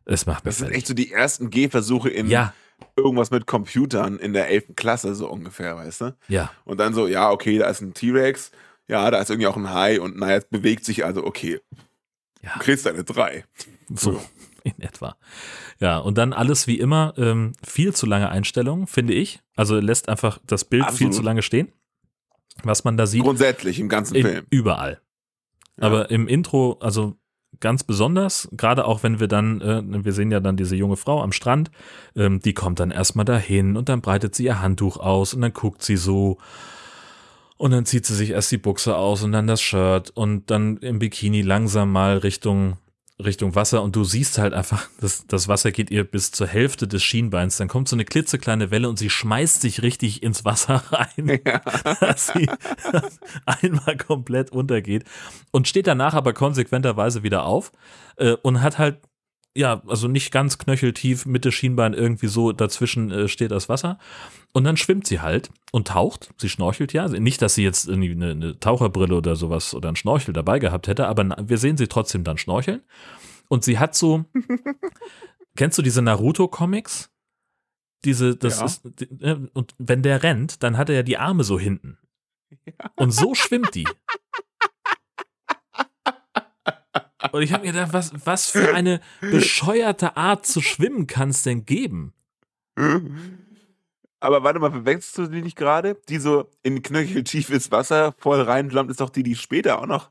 [0.06, 2.54] es macht Das sind echt so die ersten Gehversuche in Ja,
[2.96, 4.76] irgendwas mit Computern in der 11.
[4.76, 6.16] Klasse, so ungefähr, weißt du?
[6.28, 8.52] ja, Und dann so, ja, okay, da ist ein T-Rex,
[8.88, 11.60] ja, da ist irgendwie auch ein Hai und naja, es bewegt sich also, okay.
[12.42, 12.54] Ja.
[12.54, 13.46] Du kriegst deine drei.
[13.90, 14.22] so
[14.64, 15.16] in etwa.
[15.80, 19.42] Ja, und dann alles wie immer, ähm, viel zu lange Einstellungen, finde ich.
[19.56, 21.14] Also lässt einfach das Bild viel Absolut.
[21.14, 21.72] zu lange stehen.
[22.64, 24.46] Was man da sieht, Grundsätzlich im ganzen Film.
[24.50, 25.02] überall.
[25.78, 25.88] Ja.
[25.88, 27.16] Aber im Intro, also
[27.60, 31.22] ganz besonders, gerade auch wenn wir dann, äh, wir sehen ja dann diese junge Frau
[31.22, 31.72] am Strand,
[32.16, 35.54] ähm, die kommt dann erstmal dahin und dann breitet sie ihr Handtuch aus und dann
[35.54, 36.38] guckt sie so
[37.58, 40.78] und dann zieht sie sich erst die Buchse aus und dann das Shirt und dann
[40.78, 42.78] im Bikini langsam mal Richtung
[43.26, 46.88] Richtung Wasser und du siehst halt einfach, das, das Wasser geht ihr bis zur Hälfte
[46.88, 47.58] des Schienbeins.
[47.58, 51.40] Dann kommt so eine klitzekleine Welle und sie schmeißt sich richtig ins Wasser rein,
[52.00, 52.50] dass sie
[53.46, 55.04] einmal komplett untergeht
[55.52, 57.72] und steht danach aber konsequenterweise wieder auf
[58.18, 59.00] äh, und hat halt
[59.56, 64.00] ja, also nicht ganz knöcheltief, Mitte Schienbein irgendwie so dazwischen äh, steht das Wasser.
[64.52, 66.34] Und dann schwimmt sie halt und taucht.
[66.38, 67.08] Sie schnorchelt ja.
[67.08, 70.88] Nicht, dass sie jetzt irgendwie eine, eine Taucherbrille oder sowas oder einen Schnorchel dabei gehabt
[70.88, 72.82] hätte, aber wir sehen sie trotzdem dann schnorcheln.
[73.48, 74.26] Und sie hat so,
[75.56, 77.12] kennst du diese Naruto-Comics?
[78.06, 78.66] Diese, das Ja.
[78.66, 78.86] ist,
[79.22, 81.98] äh, und wenn der rennt, dann hat er ja die Arme so hinten.
[82.96, 83.88] Und so schwimmt die.
[87.32, 91.44] Und ich habe mir gedacht, was, was für eine bescheuerte Art zu schwimmen kann es
[91.44, 92.14] denn geben?
[94.20, 95.98] Aber warte mal, verwechselst du die nicht gerade?
[96.10, 100.10] Die so in knöcheltiefes Wasser voll reinflammt, ist doch die, die später auch noch.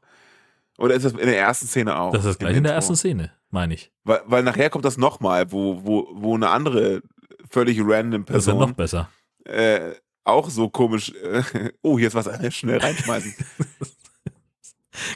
[0.78, 2.12] Oder ist das in der ersten Szene auch?
[2.12, 3.92] Das ist gleich in der ersten Szene, meine ich.
[4.04, 7.02] Weil, weil nachher kommt das nochmal, wo, wo, wo eine andere
[7.50, 9.08] völlig random Das ist ja Person noch besser.
[9.44, 9.92] äh,
[10.24, 11.42] auch so komisch, äh,
[11.82, 13.34] oh, hier ist was, äh, schnell reinschmeißen.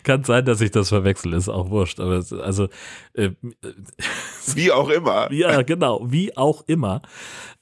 [0.05, 2.01] Kann sein, dass ich das verwechsel, ist auch wurscht.
[2.01, 2.69] Aber es, also,
[3.15, 3.31] äh,
[4.55, 5.31] Wie auch immer.
[5.33, 7.03] ja, genau, wie auch immer.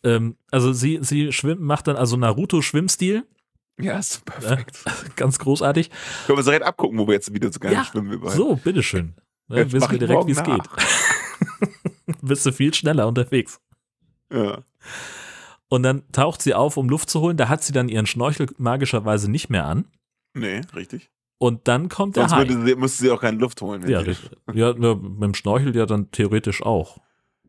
[0.03, 3.25] Ähm, also sie, sie schwimmt, macht dann also Naruto-Schwimmstil,
[3.81, 4.85] Ja, ist äh, perfekt.
[5.17, 5.91] ganz großartig.
[5.91, 8.37] Können wir uns direkt abgucken, wo wir jetzt wieder so gerne Ja, schwimmen überall.
[8.37, 9.15] So, bitteschön.
[9.49, 10.63] Ja, Jetzt wissen wir direkt, wie es geht.
[12.23, 13.61] Bist du viel schneller unterwegs.
[14.33, 14.63] Ja.
[15.69, 17.37] Und dann taucht sie auf, um Luft zu holen.
[17.37, 19.87] Da hat sie dann ihren Schnorchel magischerweise nicht mehr an.
[20.35, 21.11] Nee, richtig.
[21.39, 22.49] Und dann kommt der Sonst Hai.
[22.49, 23.87] würde sie, müsste sie auch keine Luft holen.
[23.89, 24.31] Ja, richtig.
[24.55, 26.99] ja, ja, mit dem Schnorchel ja dann theoretisch auch.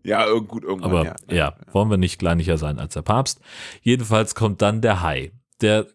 [0.04, 0.92] ja gut, irgendwann.
[0.92, 3.40] Aber ja, ja, wollen wir nicht kleinlicher sein als der Papst.
[3.82, 5.32] Jedenfalls kommt dann der Hai.
[5.62, 5.88] Der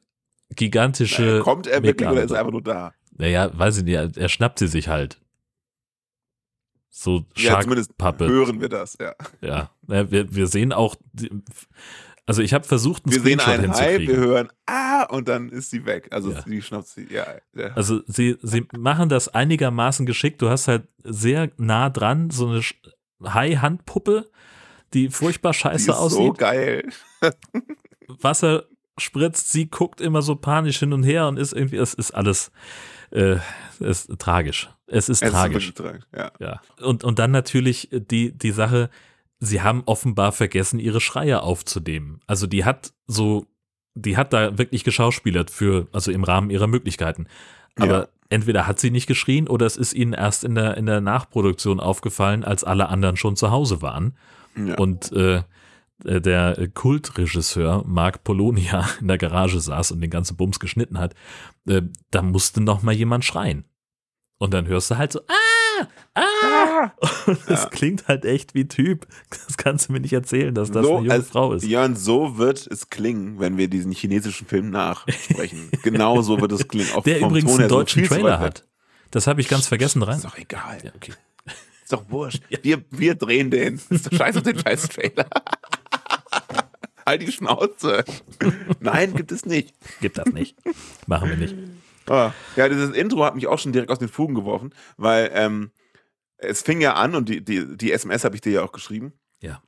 [0.57, 1.23] gigantische.
[1.23, 2.93] Naja, kommt er wirklich oder ist er einfach nur da?
[3.13, 5.21] Naja, weiß ich nicht, er, schnappt sie sich halt.
[6.89, 8.29] So Ja, zumindest Shark-Puppe.
[8.31, 9.15] hören wir das, ja.
[9.41, 10.97] Ja, Ja, wir, wir sehen auch,
[12.31, 15.49] also ich habe versucht, einen Wir sehen Screenshot einen Hai, wir hören, ah, und dann
[15.49, 16.09] ist sie weg.
[16.13, 16.43] Also Ja.
[16.47, 17.27] sie schnappt sie, ja.
[17.55, 17.67] ja.
[17.75, 20.41] Also sie, sie machen das einigermaßen geschickt.
[20.41, 22.63] Du hast halt sehr nah dran so eine
[23.25, 24.31] Hai-Handpuppe,
[24.95, 26.39] die furchtbar die scheiße ist so aussieht.
[26.39, 26.89] geil.
[28.09, 28.65] Wasser
[28.99, 32.51] spritzt, sie guckt immer so panisch hin und her und ist irgendwie, es ist alles,
[33.11, 33.37] äh,
[33.81, 34.69] es ist tragisch.
[34.87, 35.69] Es ist Es tragisch.
[35.69, 36.31] Ist tragisch, ja.
[36.39, 36.61] Ja.
[36.81, 38.91] Und, und dann natürlich die, die Sache,
[39.41, 42.21] sie haben offenbar vergessen, ihre Schreie aufzunehmen.
[42.27, 43.47] Also die hat so,
[43.95, 47.27] die hat da wirklich geschauspielert für, also im Rahmen ihrer Möglichkeiten.
[47.77, 48.09] Aber Ja.
[48.29, 51.81] entweder hat sie nicht geschrien oder es ist ihnen erst in der, in der Nachproduktion
[51.81, 54.15] aufgefallen, als alle anderen schon zu Hause waren.
[54.57, 54.77] ja.
[54.77, 55.43] Und äh,
[56.03, 61.15] der Kultregisseur Mark Polonia in der Garage saß und den ganzen Bums geschnitten hat,
[61.67, 63.65] äh, da musste noch mal jemand schreien.
[64.39, 65.33] Und dann hörst du halt so, ah,
[66.15, 66.91] ah.
[67.27, 67.69] Und das Ja.
[67.71, 69.07] klingt halt echt wie Typ.
[69.47, 71.65] Das kannst du mir nicht erzählen, dass das So, eine junge als- Frau ist.
[71.65, 75.71] Jörn, so wird es klingen, wenn wir diesen chinesischen Film nachsprechen.
[75.83, 76.93] genau so wird es klingen.
[76.95, 78.67] Auch Der vom übrigens Ton einen so deutschen zu Trailer hat.
[79.11, 80.17] Das habe ich ganz vergessen rein.
[80.17, 80.79] Ist doch egal.
[80.85, 81.13] Ja, okay.
[81.83, 82.43] Ist doch wurscht.
[82.63, 83.81] Wir, wir drehen den.
[83.91, 85.27] Ist doch scheiß auf den scheiß Trailer.
[87.07, 88.05] halt die Schnauze.
[88.79, 89.75] Nein, gibt es nicht.
[90.01, 90.57] Gibt das nicht.
[91.07, 91.55] Machen wir nicht.
[92.11, 95.71] Ah, ja, dieses Intro hat mich auch schon direkt aus den Fugen geworfen, weil ähm,
[96.39, 99.13] es fing ja an und die, die, die SMS habe ich dir ja auch geschrieben.
[99.41, 99.63] Ja.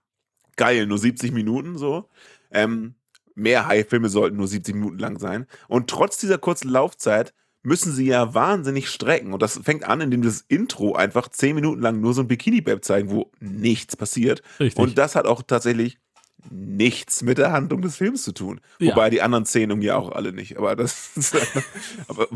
[0.56, 2.08] Geil, nur 70 Minuten so.
[2.50, 2.96] Ähm,
[3.36, 5.46] mehr High-Filme sollten nur 70 Minuten lang sein.
[5.68, 9.32] Und trotz dieser kurzen Laufzeit müssen sie ja wahnsinnig strecken.
[9.32, 12.84] Und das fängt an, indem das Intro einfach 10 Minuten lang nur so ein Bikini-Bab
[12.84, 14.42] zeigen, wo nichts passiert.
[14.58, 14.82] Richtig.
[14.82, 15.98] Und das hat auch tatsächlich
[16.50, 18.60] nichts mit der Handlung des Films zu tun.
[18.78, 18.92] Ja.
[18.92, 20.56] Wobei die anderen Szenen ja auch alle nicht.
[20.58, 21.36] Aber das ist,
[22.08, 22.26] aber,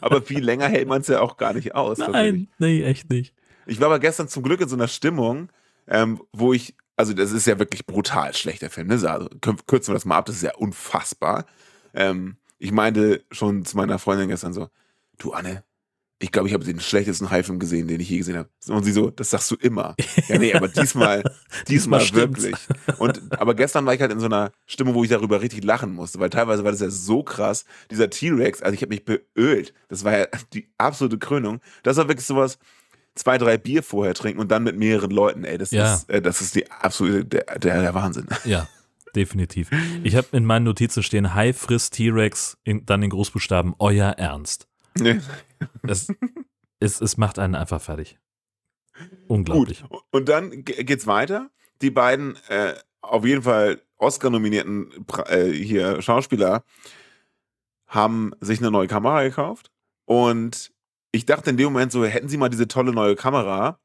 [0.00, 1.98] aber viel länger hält man es ja auch gar nicht aus.
[1.98, 3.34] Nein, nee, echt nicht.
[3.66, 5.50] Ich war aber gestern zum Glück in so einer Stimmung,
[5.88, 8.88] ähm, wo ich, also das ist ja wirklich brutal schlechter Film.
[8.88, 8.94] Ne?
[8.94, 11.46] Also, kür- kürzen wir das mal ab, das ist ja unfassbar.
[11.94, 14.68] Ähm, ich meinte schon zu meiner Freundin gestern so,
[15.18, 15.64] du Anne,
[16.22, 18.48] ich glaube, ich habe den schlechtesten High-Film gesehen, den ich je gesehen habe.
[18.68, 19.96] Und sie so, das sagst du immer.
[20.28, 21.22] Ja, nee, aber diesmal,
[21.68, 22.54] diesmal, Diesmal wirklich.
[22.98, 25.94] Und, aber gestern war ich halt in so einer Stimmung, wo ich darüber richtig lachen
[25.94, 27.64] musste, weil teilweise war das ja so krass.
[27.90, 29.72] Dieser T-Rex, also ich habe mich beölt.
[29.88, 31.60] Das war ja die absolute Krönung.
[31.82, 32.58] Das war wirklich sowas,
[33.14, 35.94] zwei, drei Bier vorher trinken und dann mit mehreren Leuten, ey, das Ja.
[35.94, 38.26] ist, äh, das ist die absolute, der, der, der Wahnsinn.
[38.44, 38.68] Ja,
[39.16, 39.70] definitiv.
[40.04, 44.68] Ich habe in meinen Notizen stehen, Hai frisst T-Rex, dann in Großbuchstaben, euer Ernst.
[44.98, 45.18] Nee.
[45.82, 46.12] Es,
[46.78, 48.18] es, es macht einen einfach fertig.
[48.98, 49.08] Gut.
[49.28, 49.84] Unglaublich.
[50.10, 51.50] Und dann ge- geht's weiter.
[51.82, 56.64] Die beiden äh, auf jeden Fall Oscar-nominierten äh, hier Schauspieler
[57.86, 59.70] haben sich eine neue Kamera gekauft.
[60.04, 60.72] Und
[61.12, 63.78] ich dachte in dem Moment so, hätten sie mal diese tolle neue Kamera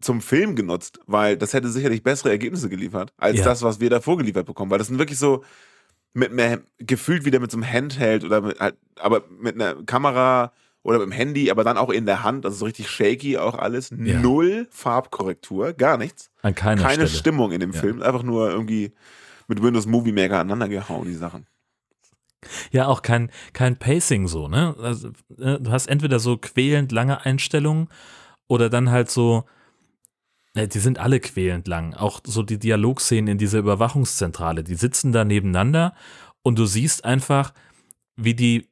[0.00, 3.44] zum Film genutzt, weil das hätte sicherlich bessere Ergebnisse geliefert, als Ja.
[3.44, 4.70] das, was wir davor geliefert bekommen.
[4.70, 5.44] Weil das sind wirklich so
[6.14, 10.52] mit mehr, gefühlt wieder mit so einem Handheld oder mit, halt, aber mit einer Kamera
[10.82, 13.54] oder mit dem Handy, aber dann auch in der Hand, also so richtig shaky auch
[13.56, 13.90] alles.
[13.90, 14.18] Ja.
[14.20, 16.30] Null Farbkorrektur, gar nichts.
[16.42, 17.08] An keiner Keine Stelle.
[17.08, 17.80] Stimmung in dem Ja.
[17.80, 18.92] Film, einfach nur irgendwie
[19.48, 21.46] mit Windows Movie Maker aneinander gehauen, die Sachen.
[22.72, 24.74] Ja, auch kein, kein Pacing so, ne?
[24.80, 25.08] Also,
[25.38, 27.88] äh, du hast entweder so quälend lange Einstellungen
[28.48, 29.44] oder dann halt so, ne,
[30.54, 31.94] die sind alle quälend lang.
[31.94, 35.94] Auch so die Dialogszenen in dieser Überwachungszentrale, die sitzen da nebeneinander
[36.42, 37.54] und du siehst einfach,
[38.16, 38.68] wie die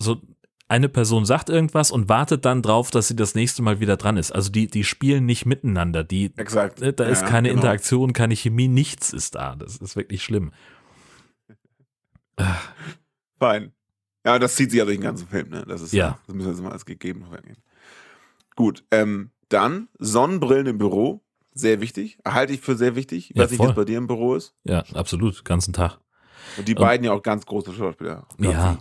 [0.00, 0.20] so
[0.66, 4.16] eine Person sagt irgendwas und wartet dann drauf, dass sie das nächste Mal wieder dran
[4.16, 4.32] ist.
[4.32, 6.02] Also die, die spielen nicht miteinander.
[6.02, 6.80] Die, Exakt.
[6.80, 7.60] ne, da ist Ja, keine genau.
[7.60, 9.56] Interaktion, keine Chemie, nichts ist da.
[9.56, 10.52] Das ist wirklich schlimm.
[13.38, 13.72] Fein.
[14.26, 15.64] Ja, das zieht sich ja durch den ganzen Film, ne?
[15.68, 16.18] Das ist Ja.
[16.26, 17.58] Das müssen wir jetzt mal als gegeben vergehen.
[18.56, 21.22] Gut, ähm, dann Sonnenbrillen im Büro,
[21.52, 22.18] sehr wichtig.
[22.26, 23.30] Halte ich für sehr wichtig.
[23.30, 23.58] Ich Ja, voll.
[23.58, 24.54] wie es bei dir im Büro ist.
[24.64, 25.98] Ja, absolut, ganzen Tag.
[26.58, 28.26] Und die Und- beiden ja auch ganz große Schauspieler.
[28.38, 28.78] Ja.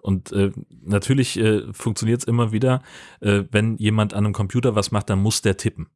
[0.00, 0.50] Und äh,
[0.82, 2.82] natürlich äh, funktioniert es immer wieder,
[3.20, 5.88] äh, wenn jemand an einem Computer was macht, dann muss der tippen.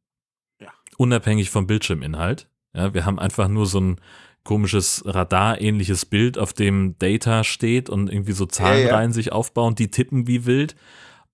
[0.61, 0.69] Ja.
[0.97, 2.47] Unabhängig vom Bildschirminhalt.
[2.73, 3.99] Ja, wir haben einfach nur so ein
[4.43, 10.25] komisches Radar-ähnliches Bild, auf dem Data steht und irgendwie so Zahlenreihen sich aufbauen, die tippen
[10.27, 10.75] wie wild.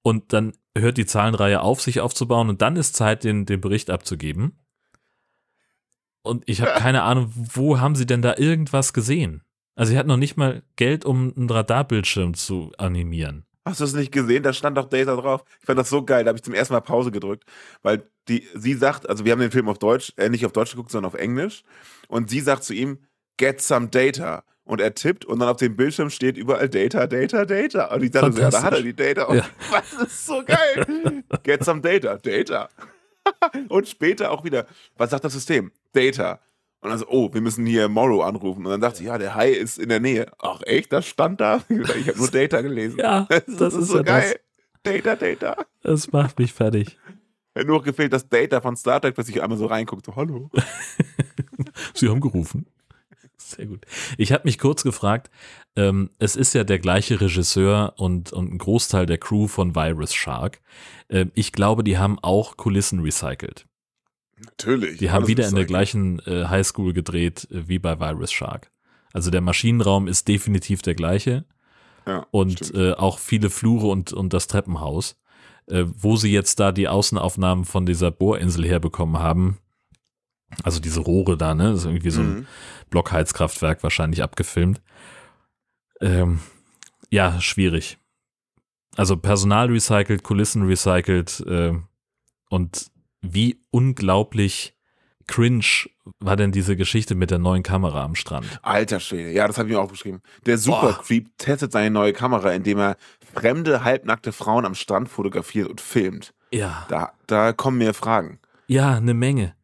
[0.04, 3.90] Und dann hört die Zahlenreihe auf, sich aufzubauen und dann ist Zeit, den, den Bericht
[3.90, 4.60] abzugeben.
[6.22, 9.44] Und ich habe keine Ahnung, wo haben sie denn da irgendwas gesehen?
[9.76, 13.46] Also sie hatten noch nicht mal Geld, um einen Radarbildschirm zu animieren.
[13.66, 14.44] Hast du es nicht gesehen?
[14.44, 15.46] Da stand doch Data drauf.
[15.62, 16.24] Ich fand das so geil.
[16.24, 17.46] Da habe ich zum ersten Mal Pause gedrückt,
[17.82, 20.72] weil die, sie sagt, also wir haben den Film auf Deutsch, äh, nicht auf Deutsch
[20.72, 21.64] geguckt, sondern auf Englisch.
[22.08, 23.00] Und sie sagt zu ihm,
[23.38, 24.44] get some data.
[24.66, 27.94] Und er tippt und dann auf dem Bildschirm steht überall Data, Data, Data.
[27.94, 29.24] Und ich dachte ja, da hat er die Data.
[29.26, 29.46] Und Ja.
[29.72, 31.24] das ist so geil.
[31.44, 32.70] Get some data, Data.
[33.70, 34.66] und später auch wieder,
[34.98, 35.72] was sagt das System?
[35.92, 36.40] Data.
[36.80, 38.66] Und dann so, oh, wir müssen hier Morrow anrufen.
[38.66, 40.32] Und dann dachte sie, ja, der Hai ist in der Nähe.
[40.40, 41.62] Ach echt, das stand da?
[41.70, 43.00] Ich habe nur Data gelesen.
[43.00, 44.40] Ja, Das, ist so ja geil.
[44.84, 45.56] Data, Data.
[45.82, 46.04] Das.
[46.04, 46.98] Das macht mich fertig.
[47.66, 50.06] Nur gefehlt, dass Data von Star Trek plötzlich einmal so reinguckt.
[50.06, 50.50] So, hallo.
[51.94, 52.66] Sie haben gerufen.
[53.50, 53.86] Sehr gut.
[54.18, 55.30] Ich habe mich kurz gefragt,
[55.76, 60.14] ähm, es ist ja der gleiche Regisseur und, und ein Großteil der Crew von Virus
[60.14, 60.62] Shark.
[61.10, 63.66] Ähm, ich glaube, die haben auch Kulissen recycelt.
[64.38, 64.98] Natürlich.
[64.98, 68.72] Die haben wieder in der gleichen äh, Highschool gedreht äh, wie bei Virus Shark.
[69.14, 71.46] Also der Maschinenraum ist definitiv der gleiche
[72.06, 75.16] Ja, und äh, auch viele Flure und, und das Treppenhaus.
[75.68, 79.60] Äh, wo sie jetzt da die Außenaufnahmen von dieser Bohrinsel herbekommen haben,
[80.64, 81.72] also diese Rohre da, ne?
[81.72, 82.48] Das ist irgendwie so ein Mhm.
[82.90, 84.82] Blockheizkraftwerk wahrscheinlich abgefilmt.
[86.02, 86.40] Ähm,
[87.10, 87.98] ja, schwierig.
[88.96, 91.74] Also Personal recycelt, Kulissen recycelt äh,
[92.50, 92.88] und
[93.22, 94.76] wie unglaublich
[95.26, 95.66] cringe
[96.20, 98.60] war denn diese Geschichte mit der neuen Kamera am Strand?
[98.62, 100.22] Alter Schwede, ja, das habe ich mir auch beschrieben.
[100.46, 102.98] Der Super Creep testet seine neue Kamera, indem er
[103.34, 106.34] fremde, halbnackte Frauen am Strand fotografiert und filmt.
[106.52, 106.86] Ja.
[106.90, 108.40] Da, da kommen mir Fragen.
[108.68, 109.56] Ja, eine Menge.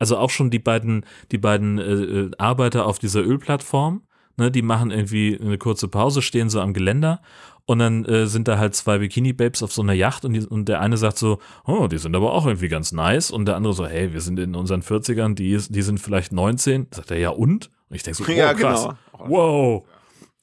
[0.00, 4.02] Also auch schon die beiden, die beiden äh, äh, Arbeiter auf dieser Ölplattform,
[4.36, 7.20] ne, die machen irgendwie eine kurze Pause, stehen so am Geländer
[7.66, 10.68] und dann äh, sind da halt zwei Bikini-Babes auf so einer Yacht und, die, und
[10.68, 13.74] der eine sagt so, oh, die sind aber auch irgendwie ganz nice und der andere
[13.74, 16.88] so, hey, wir sind in unseren 40ern, die, ist- die sind vielleicht 19.
[16.92, 17.70] Sagt er, ja und?
[17.90, 18.88] Und ich denke so, oh, Ja, krass.
[19.12, 19.28] genau.
[19.28, 19.86] Wow,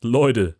[0.03, 0.55] Leute,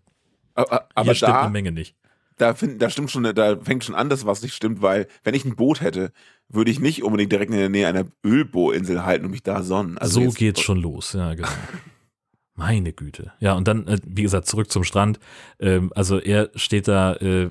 [0.56, 1.96] Aber, aber hier stimmt da, eine Menge nicht.
[2.38, 5.36] da, find, da stimmt schon, da fängt schon an, dass was nicht stimmt, weil wenn
[5.36, 6.12] ich ein Boot hätte,
[6.50, 9.98] würde ich nicht unbedingt direkt in der Nähe einer Ölbohrinsel halten und mich da sonnen.
[9.98, 11.48] Also so geht's schon los, ja, genau.
[12.56, 13.34] Meine Güte.
[13.40, 15.20] Ja, und dann, äh, wie gesagt, zurück zum Strand.
[15.60, 17.50] Ähm, also er steht da äh,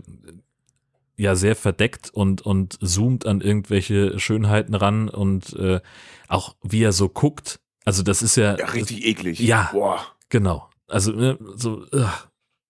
[1.17, 5.81] ja sehr verdeckt und, und zoomt an irgendwelche Schönheiten ran und äh,
[6.29, 7.61] auch wie er so guckt.
[7.85, 9.39] Also das ist ja, Ja, richtig eklig.
[9.39, 9.71] Ja.
[9.73, 10.01] Boah.
[10.29, 10.69] genau.
[10.89, 11.85] Also ne, so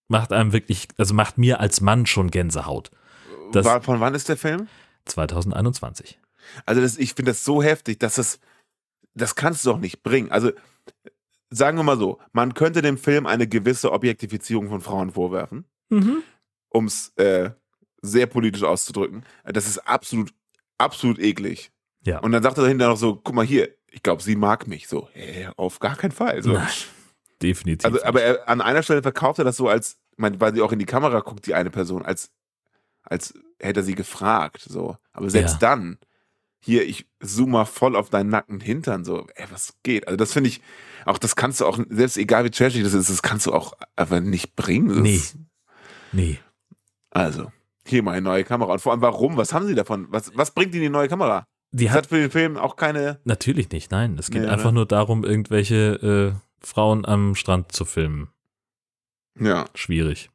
[0.09, 2.91] macht einem wirklich, also macht mir als Mann schon Gänsehaut.
[3.53, 4.69] Das- von wann ist der Film?
[5.07, 6.19] 2021.
[6.65, 8.39] Also das, ich finde das so heftig, dass das,
[9.15, 10.31] das kannst du doch nicht bringen.
[10.31, 10.53] Also
[11.51, 15.65] sagen wir mal so, man könnte dem Film eine gewisse Objektifizierung von Frauen vorwerfen,
[16.71, 17.51] um es äh,
[18.03, 19.25] sehr politisch auszudrücken.
[19.45, 20.33] Das ist absolut,
[20.79, 21.71] absolut eklig.
[22.05, 22.21] Ja.
[22.21, 24.89] Und dann sagt er dahinter noch so, guck mal hier, ich glaube, sie mag mich.
[24.89, 26.43] So, hä, auf gar keinen Fall.
[26.43, 26.53] So.
[26.53, 26.69] Nein,
[27.43, 27.85] definitiv.
[27.85, 30.79] Also, aber er, an einer Stelle verkauft er das so, als, weil sie auch in
[30.79, 32.31] die Kamera guckt, die eine Person, als,
[33.07, 34.63] als hätte er sie gefragt.
[34.69, 34.97] So.
[35.13, 35.59] Aber selbst Ja.
[35.71, 35.99] dann,
[36.61, 40.07] hier, ich zoome mal voll auf deinen nackten Hintern, so, ey, was geht?
[40.09, 40.61] Also, das finde ich,
[41.05, 43.73] auch das kannst du auch, selbst egal wie trashig das ist, das kannst du auch
[43.95, 45.03] einfach nicht bringen.
[45.03, 45.23] Nee.
[46.13, 46.39] nee.
[47.11, 47.51] Also,
[47.87, 48.73] hier mal eine neue Kamera.
[48.73, 49.37] Und vor allem, warum?
[49.37, 50.07] Was haben sie davon?
[50.11, 51.47] Was, was bringt ihnen die neue Kamera?
[51.73, 53.21] Die hat hat für den Film auch keine.
[53.25, 54.17] Natürlich nicht, nein.
[54.19, 54.77] Es geht Nee, einfach ne?
[54.77, 58.29] nur darum, irgendwelche äh, Frauen am Strand zu filmen.
[59.39, 59.67] Ja.
[59.75, 60.31] Schwierig.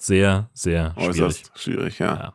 [0.00, 1.08] Sehr, sehr schwierig.
[1.08, 2.14] Äußerst schwierig, ja.
[2.16, 2.34] Ja.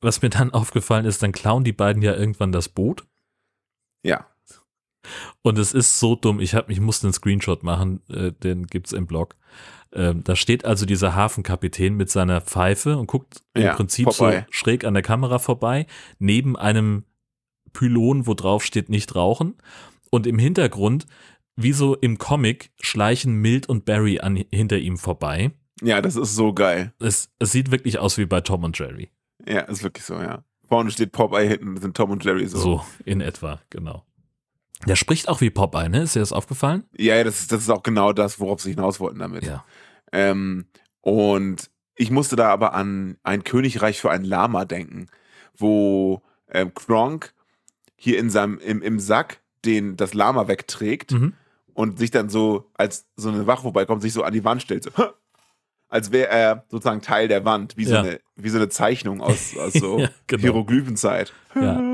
[0.00, 3.04] Was mir dann aufgefallen ist, dann klauen die beiden ja irgendwann das Boot.
[4.02, 4.26] Ja.
[5.42, 6.40] Und es ist so dumm.
[6.40, 9.34] Ich, hab, ich musste einen Screenshot machen, äh, den gibt's im Blog.
[9.92, 14.44] Ähm, da steht also dieser Hafenkapitän mit seiner Pfeife und guckt im Ja, Prinzip vorbei.
[14.46, 15.86] so schräg an der Kamera vorbei,
[16.18, 17.04] neben einem
[17.72, 19.56] Pylon, wo drauf steht nicht rauchen.
[20.10, 21.06] Und im Hintergrund,
[21.56, 25.52] wie so im Comic, schleichen Mild und Barry an, hinter ihm vorbei.
[25.82, 26.92] Ja, das ist so geil.
[27.00, 29.10] Es, es sieht wirklich aus wie bei Tom und Jerry.
[29.46, 30.44] Ja, ist wirklich so, ja.
[30.68, 32.58] Vorne steht Popeye, hinten sind Tom und Jerry so.
[32.58, 34.04] So, in etwa, genau.
[34.86, 36.02] Der spricht auch wie Popeye, ne?
[36.02, 36.84] Ist dir das aufgefallen?
[36.96, 39.44] Ja, ja, das ist, das ist auch genau das, worauf sie hinaus wollten damit.
[39.44, 39.64] Ja.
[40.12, 40.66] Ähm,
[41.00, 45.06] und ich musste da aber an ein Königreich für ein Lama denken,
[45.56, 47.34] wo ähm, Kronk
[47.96, 51.34] hier in seinem, im, im Sack den, das Lama wegträgt Mhm.
[51.74, 54.84] und sich dann so, als so eine Wache vorbeikommt, sich so an die Wand stellt.
[54.84, 54.90] So,
[55.90, 58.00] als wäre er sozusagen Teil der Wand, wie so, Ja.
[58.00, 60.40] eine, wie so eine Zeichnung aus, aus so Ja, genau.
[60.42, 61.32] Hieroglyphenzeit.
[61.54, 61.76] Ja.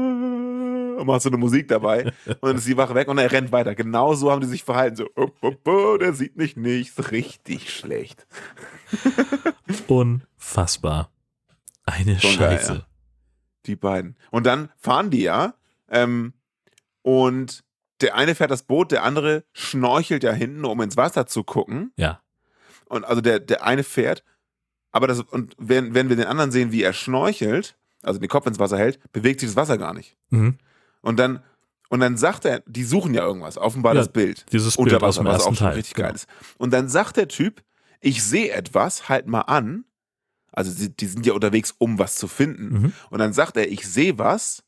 [0.96, 3.52] Und machst so eine Musik dabei und dann ist die Wache weg und er rennt
[3.52, 3.74] weiter.
[3.74, 4.96] Genau so haben die sich verhalten.
[4.96, 7.10] So, oh, oh, oh, der sieht mich nicht.
[7.12, 8.26] Richtig schlecht.
[9.88, 11.10] Unfassbar.
[11.84, 12.72] Eine Schon geil, Scheiße.
[12.74, 12.86] ja.
[13.66, 14.16] Die beiden.
[14.30, 15.54] Und dann fahren die ja.
[15.90, 16.32] Ähm,
[17.02, 17.62] und
[18.00, 21.92] der eine fährt das Boot, der andere schnorchelt ja hinten, um ins Wasser zu gucken.
[21.96, 22.20] Ja.
[22.88, 24.22] Und also der, der eine fährt,
[24.92, 28.46] aber das, und wenn, wenn wir den anderen sehen, wie er schnorchelt, also den Kopf
[28.46, 30.16] ins Wasser hält, bewegt sich das Wasser gar nicht.
[30.30, 30.58] Mhm.
[31.02, 31.42] Und dann,
[31.88, 34.46] und dann sagt er, die suchen ja irgendwas, offenbar Ja, das Bild.
[34.52, 35.76] Dieses Bild Unter aus Wasser, dem was ersten auch schon Teil.
[35.76, 36.08] richtig genau.
[36.08, 36.26] geil ist.
[36.58, 37.62] Und dann sagt der Typ,
[38.00, 39.84] ich sehe etwas, halt mal an.
[40.52, 42.68] Also sie, die sind ja unterwegs, um was zu finden.
[42.82, 42.92] Mhm.
[43.10, 44.62] Und dann sagt er, ich sehe was.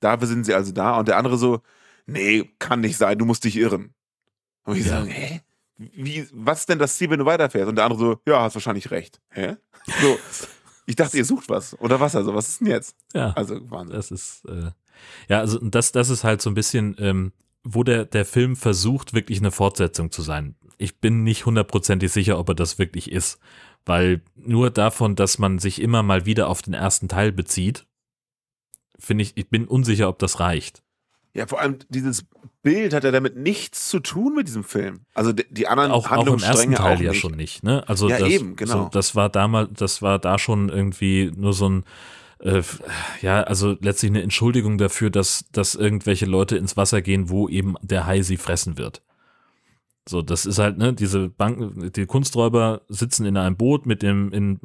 [0.00, 0.98] Dafür sind sie also da.
[0.98, 1.60] Und der andere so,
[2.06, 3.94] nee, kann nicht sein, du musst dich irren.
[4.64, 4.98] Und ich Ja.
[5.00, 5.40] sage, hä?
[5.94, 7.68] Wie, was ist denn das Ziel, wenn du weiterfährst?
[7.68, 9.20] Und der andere so, ja, hast wahrscheinlich recht.
[9.30, 9.56] Hä?
[10.00, 10.18] So,
[10.86, 12.24] ich dachte, ihr sucht was unter Wasser.
[12.24, 12.96] So, was ist denn jetzt?
[13.14, 13.32] Ja.
[13.32, 13.96] Also, Wahnsinn.
[13.96, 14.70] Das ist, äh,
[15.28, 17.32] ja, also das, das ist halt so ein bisschen, ähm,
[17.64, 20.56] wo der, der Film versucht, wirklich eine Fortsetzung zu sein.
[20.78, 23.38] Ich bin nicht hundertprozentig sicher, ob er das wirklich ist,
[23.84, 27.86] weil nur davon, dass man sich immer mal wieder auf den ersten Teil bezieht,
[28.98, 30.82] finde ich, ich bin unsicher, ob das reicht.
[31.34, 32.24] Ja, vor allem dieses
[32.62, 35.00] Bild hat ja damit nichts zu tun mit diesem Film.
[35.14, 37.20] Also die, die anderen Auch, auch im ersten Teil auch ja nicht.
[37.20, 37.88] schon nicht, ne?
[37.88, 38.84] Also Ja, das, eben, genau.
[38.84, 41.84] So, das war damals, das war da schon irgendwie nur so ein,
[42.40, 42.62] äh,
[43.22, 47.76] ja, also letztlich eine Entschuldigung dafür, dass, dass irgendwelche Leute ins Wasser gehen, wo eben
[47.80, 49.02] der Hai sie fressen wird.
[50.08, 54.32] So, das ist halt, ne, diese Banken, die Kunsträuber sitzen in einem Boot mit dem
[54.32, 54.60] in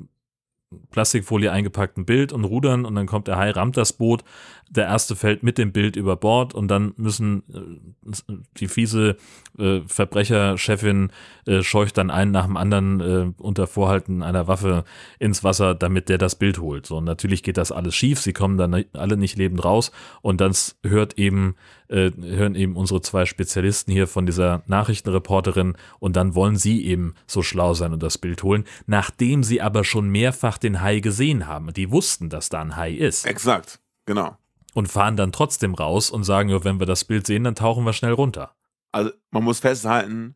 [0.91, 4.23] Plastikfolie eingepackten Bild und rudern und dann kommt der Hai, rammt das Boot,
[4.69, 9.15] der erste fällt mit dem Bild über Bord und dann müssen äh, die fiese
[9.57, 11.11] äh, Verbrecherchefin
[11.45, 14.83] äh, scheucht dann einen nach dem anderen äh, unter Vorhalten einer Waffe
[15.19, 16.85] ins Wasser, damit der das Bild holt.
[16.85, 19.91] So, und natürlich geht das alles schief, sie kommen dann alle nicht lebend raus.
[20.21, 20.53] Und dann
[20.83, 21.55] hört eben,
[21.89, 27.15] äh, hören eben unsere zwei Spezialisten hier von dieser Nachrichtenreporterin und dann wollen sie eben
[27.25, 31.47] so schlau sein und das Bild holen, nachdem sie aber schon mehrfach den Hai gesehen
[31.47, 31.73] haben.
[31.73, 34.37] Die wussten, dass da ein Hai ist Exakt, genau.
[34.73, 37.83] und fahren dann trotzdem raus und sagen, ja, wenn wir das Bild sehen, dann tauchen
[37.85, 38.53] wir schnell runter.
[38.91, 40.35] Also man muss festhalten,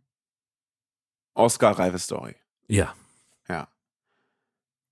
[1.34, 2.36] Oscar-reife Story.
[2.68, 2.94] Ja,
[3.50, 3.68] Ja.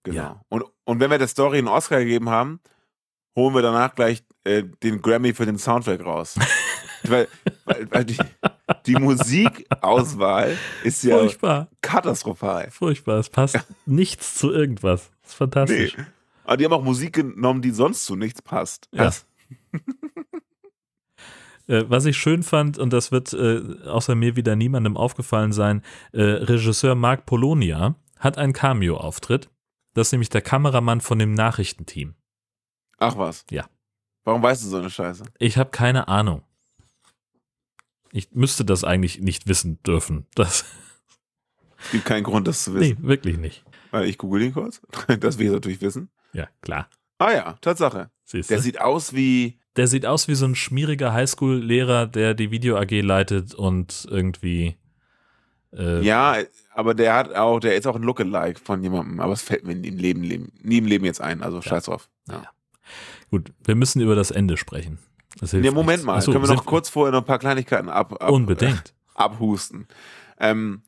[0.03, 0.17] Genau.
[0.17, 0.41] Ja.
[0.49, 2.61] Und, und wenn wir der Story einen Oscar gegeben haben,
[3.35, 6.35] holen wir danach gleich äh, den Grammy für den Soundtrack raus.
[7.03, 7.27] weil
[7.65, 8.17] weil, weil die,
[8.85, 12.69] die Musikauswahl ist ja furchtbar, katastrophal.
[12.71, 13.19] furchtbar.
[13.19, 15.11] Es passt nichts zu irgendwas.
[15.21, 15.97] Das ist fantastisch.
[15.97, 16.03] Nee.
[16.43, 18.87] Aber die haben auch Musik genommen, die sonst zu nichts passt.
[18.91, 19.05] Ja.
[19.05, 19.25] Das-
[21.67, 25.83] Äh, was ich schön fand, und das wird äh, außer mir wieder niemandem aufgefallen sein,
[26.13, 29.51] äh, Regisseur Marc Polonia hat einen Cameo-Auftritt.
[29.93, 32.15] Das ist nämlich der Kameramann von dem Nachrichtenteam.
[32.97, 33.45] Ach was.
[33.51, 33.67] Ja.
[34.23, 35.23] Warum weißt du so eine Scheiße?
[35.39, 36.43] Ich habe keine Ahnung.
[38.11, 40.27] Ich müsste das eigentlich nicht wissen dürfen.
[40.35, 40.65] Das,
[41.85, 43.03] Es gibt keinen Grund, das zu nee, wissen.
[43.07, 43.63] wirklich nicht.
[43.91, 44.81] Weil ich google ihn kurz.
[45.19, 46.09] Das will ich natürlich wissen.
[46.33, 46.89] Ja, klar.
[47.17, 48.09] Ah ja, Tatsache.
[48.25, 49.59] Siehst Der sieht aus wie.
[49.75, 54.77] Der sieht aus wie so ein schmieriger Highschool-Lehrer, der die Video AG leitet und irgendwie.
[55.73, 56.37] Äh, Ja,
[56.73, 59.73] aber der hat auch, der ist auch ein Lookalike von jemandem, aber es fällt mir
[59.73, 62.09] im Leben, Leben, nie im Leben jetzt ein, also scheiß drauf.
[62.27, 62.43] Ja.
[63.31, 64.99] Gut, wir müssen über das Ende sprechen.
[65.39, 66.03] Das Nee, Moment nichts.
[66.05, 68.93] mal, Ach so, können wir noch kurz vorher noch ein paar Kleinigkeiten ab, ab, Unbedingt.
[69.13, 69.87] abhusten.
[70.39, 70.81] Ähm,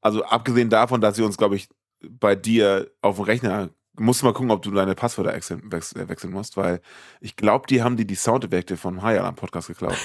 [0.00, 1.68] also abgesehen davon, dass sie uns, glaube ich,
[2.08, 6.08] bei dir auf dem Rechner, musst du mal gucken, ob du deine Passwörter wechseln, wechseln,
[6.08, 6.80] wechseln musst, weil
[7.20, 9.96] ich glaube, die haben die die Soundeffekte vom High Alarm Podcast geklaut.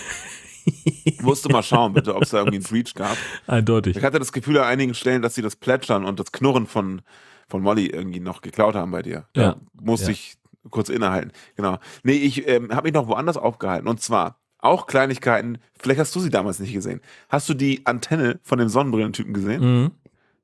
[1.21, 3.17] musst du mal schauen, bitte, ob es da irgendwie einen Breach gab.
[3.47, 3.95] Eindeutig.
[3.97, 7.01] Ich hatte das Gefühl an einigen Stellen, dass sie das Plätschern und das Knurren von,
[7.47, 9.27] von Molly irgendwie noch geklaut haben bei dir.
[9.33, 9.55] Da Ja.
[9.79, 10.11] musste Ja.
[10.13, 10.37] ich
[10.69, 11.31] kurz innehalten.
[11.55, 11.77] Genau.
[12.03, 13.87] Nee, ich ähm, habe mich noch woanders aufgehalten.
[13.87, 17.01] Und zwar auch Kleinigkeiten, vielleicht hast du sie damals nicht gesehen.
[17.29, 19.61] Hast du die Antenne von dem Sonnenbrillentypen gesehen?
[19.61, 19.91] Mhm.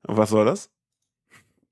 [0.08, 0.70] Und was war das?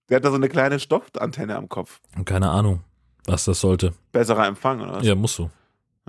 [0.10, 2.02] Der hat da so eine kleine Stoffantenne am Kopf.
[2.26, 2.82] Keine Ahnung,
[3.26, 3.93] was das sollte.
[4.12, 5.06] Besserer Empfang, oder was?
[5.06, 5.50] Ja, musst du.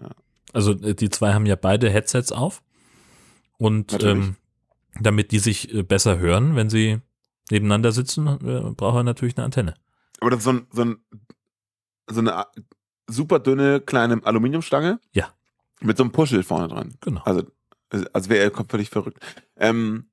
[0.00, 0.08] Ja.
[0.52, 2.62] Also äh, die zwei haben ja beide Headsets auf
[3.58, 4.36] und ähm,
[4.98, 7.00] damit die sich äh, besser hören, wenn sie
[7.50, 9.74] nebeneinander sitzen, äh, braucht er natürlich eine Antenne.
[10.20, 10.98] Aber das ist so, ein, so, ein,
[12.10, 12.46] so eine
[13.08, 15.00] super dünne kleine Aluminiumstange.
[15.12, 15.28] Ja.
[15.80, 16.94] Mit so einem Puschel vorne dran.
[17.00, 17.22] Genau.
[17.24, 17.44] Also,
[18.12, 19.18] als wäre er völlig verrückt.
[19.56, 20.10] Ähm,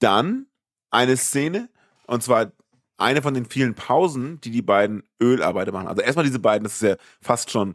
[0.00, 0.46] dann
[0.90, 1.68] eine Szene,
[2.06, 2.52] und zwar
[2.96, 5.88] eine von den vielen Pausen, die die beiden Ölarbeiter machen.
[5.88, 7.74] Also erstmal diese beiden, das ist ja fast schon,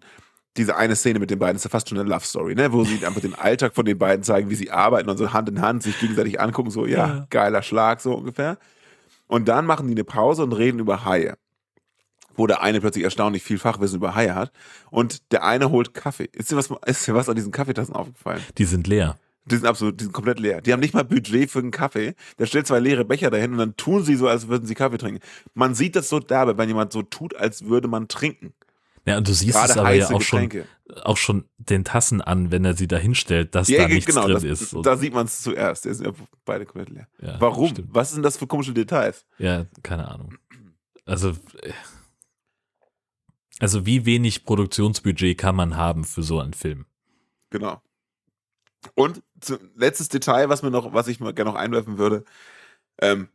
[0.55, 2.71] diese eine Szene mit den beiden ist ja fast schon eine Love Story, ne?
[2.71, 5.49] wo sie einfach den Alltag von den beiden zeigen, wie sie arbeiten und so Hand
[5.49, 7.27] in Hand sich gegenseitig angucken, so, ja, Ja.
[7.29, 8.57] geiler Schlag, so ungefähr.
[9.27, 11.37] Und dann machen die eine Pause und reden über Haie.
[12.37, 14.51] Wo der eine plötzlich erstaunlich viel Fachwissen über Haie hat.
[14.91, 16.29] Und der eine holt Kaffee.
[16.31, 18.41] Ist dir was, ist dir was an diesen Kaffeetassen aufgefallen?
[18.57, 19.17] Die sind leer.
[19.45, 20.61] Die sind absolut, die sind komplett leer.
[20.61, 22.15] Die haben nicht mal Budget für einen Kaffee.
[22.37, 24.97] Der stellt zwei leere Becher dahin und dann tun sie so, als würden sie Kaffee
[24.97, 25.21] trinken.
[25.53, 28.53] Man sieht das so dabei, wenn jemand so tut, als würde man trinken.
[29.05, 30.49] Ja, und du siehst Gerade es aber ja auch schon,
[31.03, 34.23] auch schon den Tassen an, wenn er sie da hinstellt, dass Ja, da nichts genau,
[34.25, 34.73] drin das, ist.
[34.73, 35.85] Und, da sieht man es zuerst.
[35.85, 36.13] Die sind ja
[36.43, 37.07] beide komplett leer.
[37.21, 37.69] ja, Warum?
[37.69, 37.87] stimmt.
[37.93, 39.25] Was sind das für komische Details?
[39.37, 40.33] Ja, keine Ahnung.
[41.05, 41.29] Also,
[41.61, 41.71] äh,
[43.59, 46.85] also wie wenig Produktionsbudget kann man haben für so einen Film?
[47.49, 47.81] Genau.
[48.95, 49.21] Und
[49.75, 52.23] letztes Detail, was mir noch, was ich mal gerne noch einwerfen würde,
[53.01, 53.29] ähm,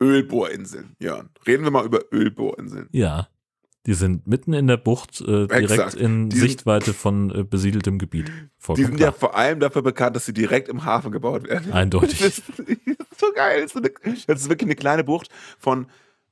[0.00, 0.96] Ölbohrinseln.
[0.98, 2.88] Jörn, reden wir mal über Ölbohrinseln.
[2.92, 3.28] Ja,
[3.86, 5.94] die sind mitten in der Bucht, äh, direkt Exakt.
[5.94, 8.28] in Die sind- Sichtweite von äh, besiedeltem Gebiet.
[8.28, 9.12] Die Vollkommen sind ja klar.
[9.12, 11.72] vor allem dafür bekannt, dass sie direkt im Hafen gebaut werden.
[11.72, 12.18] Eindeutig.
[12.18, 13.62] Das ist, das ist so geil.
[13.62, 13.90] Das ist, eine,
[14.26, 15.28] das ist wirklich eine kleine Bucht
[15.58, 15.86] von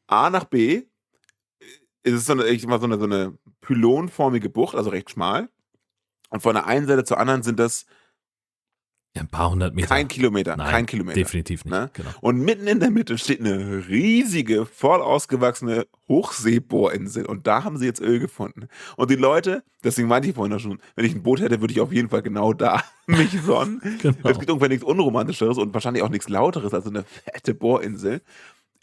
[0.07, 0.85] A nach B.
[2.05, 5.49] Es ist so eine, ich mal, so eine, so eine pylonförmige Bucht, also recht schmal.
[6.31, 7.85] Und von der einen Seite zur anderen sind das
[9.15, 9.89] Ja, ein paar hundert Meter.
[9.89, 10.57] kein Kilometer.
[10.57, 11.15] Nein, kein Kilometer.
[11.15, 11.73] Definitiv nicht.
[11.73, 11.91] Ne?
[11.93, 12.11] Genau.
[12.23, 17.27] Und mitten in der Mitte steht eine riesige, voll ausgewachsene Hochseebohrinsel.
[17.27, 18.69] Und da haben sie jetzt Öl gefunden.
[18.97, 21.73] Und die Leute, deswegen meinte ich vorhin auch schon, wenn ich ein Boot hätte, würde
[21.73, 23.81] ich auf jeden Fall genau da mich sonnen.
[24.03, 24.29] Genau.
[24.29, 28.23] Es gibt ungefähr nichts Unromantischeres und wahrscheinlich auch nichts Lauteres als eine fette Bohrinsel.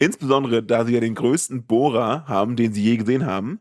[0.00, 3.60] Insbesondere, da sie ja den größten Bohrer haben, den sie je gesehen haben,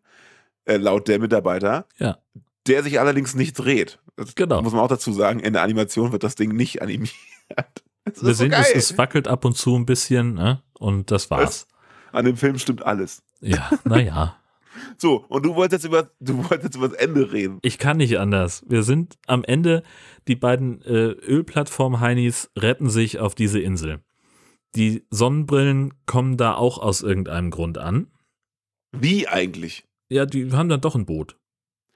[0.65, 2.17] äh, laut der Mitarbeiter, Ja.
[2.65, 3.99] der sich allerdings nicht dreht.
[4.15, 4.61] Das Genau.
[4.61, 7.13] muss man auch dazu sagen, in der Animation wird das Ding nicht animiert.
[8.05, 10.63] Das Wir ist so sehen, es, es wackelt ab und zu ein bisschen, ne?
[10.79, 11.67] Und das war's.
[12.11, 13.21] An dem Film stimmt alles.
[13.41, 14.35] Ja, naja.
[14.97, 17.59] So, und du wolltest jetzt über, du wolltest jetzt über das Ende reden.
[17.63, 18.63] Ich kann nicht anders.
[18.67, 19.83] Wir sind am Ende,
[20.27, 23.99] die beiden äh, Ölplattform-Heinis retten sich auf diese Insel.
[24.75, 28.07] Die Sonnenbrillen kommen da auch aus irgendeinem Grund an.
[28.91, 29.85] Wie eigentlich?
[30.09, 31.37] Ja, die haben dann doch ein Boot.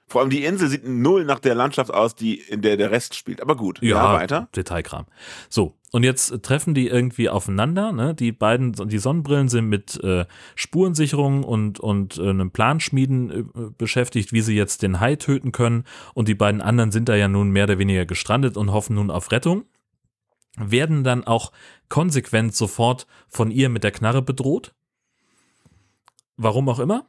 [0.06, 3.14] Vor allem die Insel sieht null nach der Landschaft aus, die, in der der Rest
[3.14, 3.40] spielt.
[3.40, 4.48] Aber gut, ja, weiter.
[4.54, 5.06] Detailkram.
[5.48, 7.90] So, und jetzt treffen die irgendwie aufeinander.
[7.92, 8.14] Ne?
[8.14, 13.44] Die beiden, die Sonnenbrillen sind mit äh, Spurensicherung und, und äh, einem Planschmieden äh,
[13.78, 15.84] beschäftigt, wie sie jetzt den Hai töten können.
[16.12, 19.10] Und die beiden anderen sind da ja nun mehr oder weniger gestrandet und hoffen nun
[19.10, 19.64] auf Rettung.
[20.56, 21.52] Werden dann auch
[21.88, 24.74] konsequent sofort von ihr mit der Knarre bedroht.
[26.36, 27.06] Warum auch immer.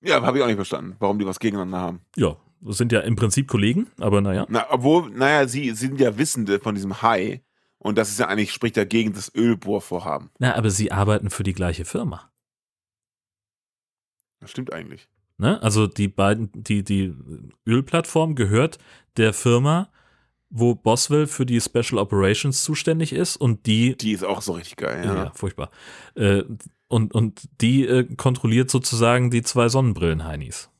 [0.00, 2.00] Ja, habe ich auch nicht verstanden, warum die was gegeneinander haben.
[2.16, 4.46] Ja, das sind ja im Prinzip Kollegen, aber naja.
[4.48, 7.42] Na, obwohl, naja, sie, sie sind ja Wissende von diesem Hai.
[7.78, 10.30] Und das ist ja eigentlich, spricht ja gegen das Ölbohrvorhaben.
[10.38, 12.30] Na, aber sie arbeiten für die gleiche Firma.
[14.40, 15.08] Das stimmt eigentlich.
[15.38, 15.62] Ne?
[15.62, 17.14] Also die beiden, die, die
[17.66, 18.78] Ölplattform gehört
[19.16, 19.90] der Firma,
[20.50, 24.76] wo Boswell für die Special Operations zuständig ist und die, Die ist auch so richtig
[24.76, 25.32] geil, ja, ja.
[25.34, 25.70] furchtbar,
[26.14, 26.42] äh,
[26.88, 30.70] und, und die äh, kontrolliert sozusagen die zwei Sonnenbrillen-Heinis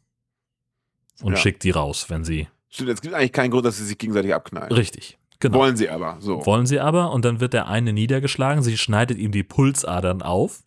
[1.22, 1.36] und Ja.
[1.38, 4.34] schickt die raus, wenn sie, Stimmt, es gibt eigentlich keinen Grund, dass sie sich gegenseitig
[4.34, 4.70] abknallen.
[4.72, 5.58] richtig, genau.
[5.58, 6.44] Wollen sie aber, so.
[6.46, 10.62] Wollen sie aber und dann wird der eine niedergeschlagen, sie schneidet ihm die Pulsadern auf.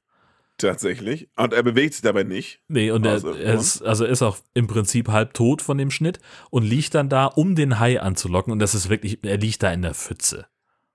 [0.59, 1.29] Tatsächlich.
[1.35, 2.61] Und er bewegt sich dabei nicht.
[2.67, 5.89] Nee, und er, Also, er ist, also ist auch im Prinzip halb tot von dem
[5.89, 8.51] Schnitt und liegt dann da, um den Hai anzulocken.
[8.51, 10.47] Und das ist wirklich, er liegt da in der Pfütze.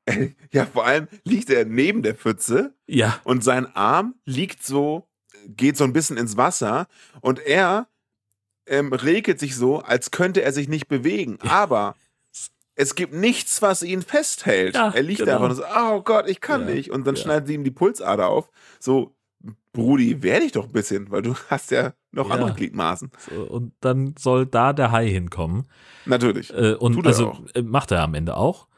[0.52, 5.08] Ja, vor allem liegt er neben der Pfütze Ja, und sein Arm liegt so,
[5.48, 6.86] geht so ein bisschen ins Wasser
[7.22, 7.88] und er
[8.66, 11.38] ähm, regelt sich so, als könnte er sich nicht bewegen.
[11.40, 11.96] Aber
[12.76, 14.74] es gibt nichts, was ihn festhält.
[14.74, 15.30] Ja, er liegt genau.
[15.30, 16.90] da einfach und so, oh Gott, ich kann Ja, nicht.
[16.90, 17.22] Und dann ja.
[17.22, 18.50] schneidet sie ihm die Pulsader auf.
[18.80, 19.13] So,
[19.74, 22.34] Brudi, wehr dich doch ein bisschen, weil du hast ja noch Ja.
[22.36, 23.10] andere Gliedmaßen.
[23.30, 25.64] so, und dann soll da der Hai hinkommen.
[26.06, 26.50] Natürlich.
[26.54, 27.40] Äh, und Tut er also auch.
[27.54, 28.68] äh, macht er am Ende auch.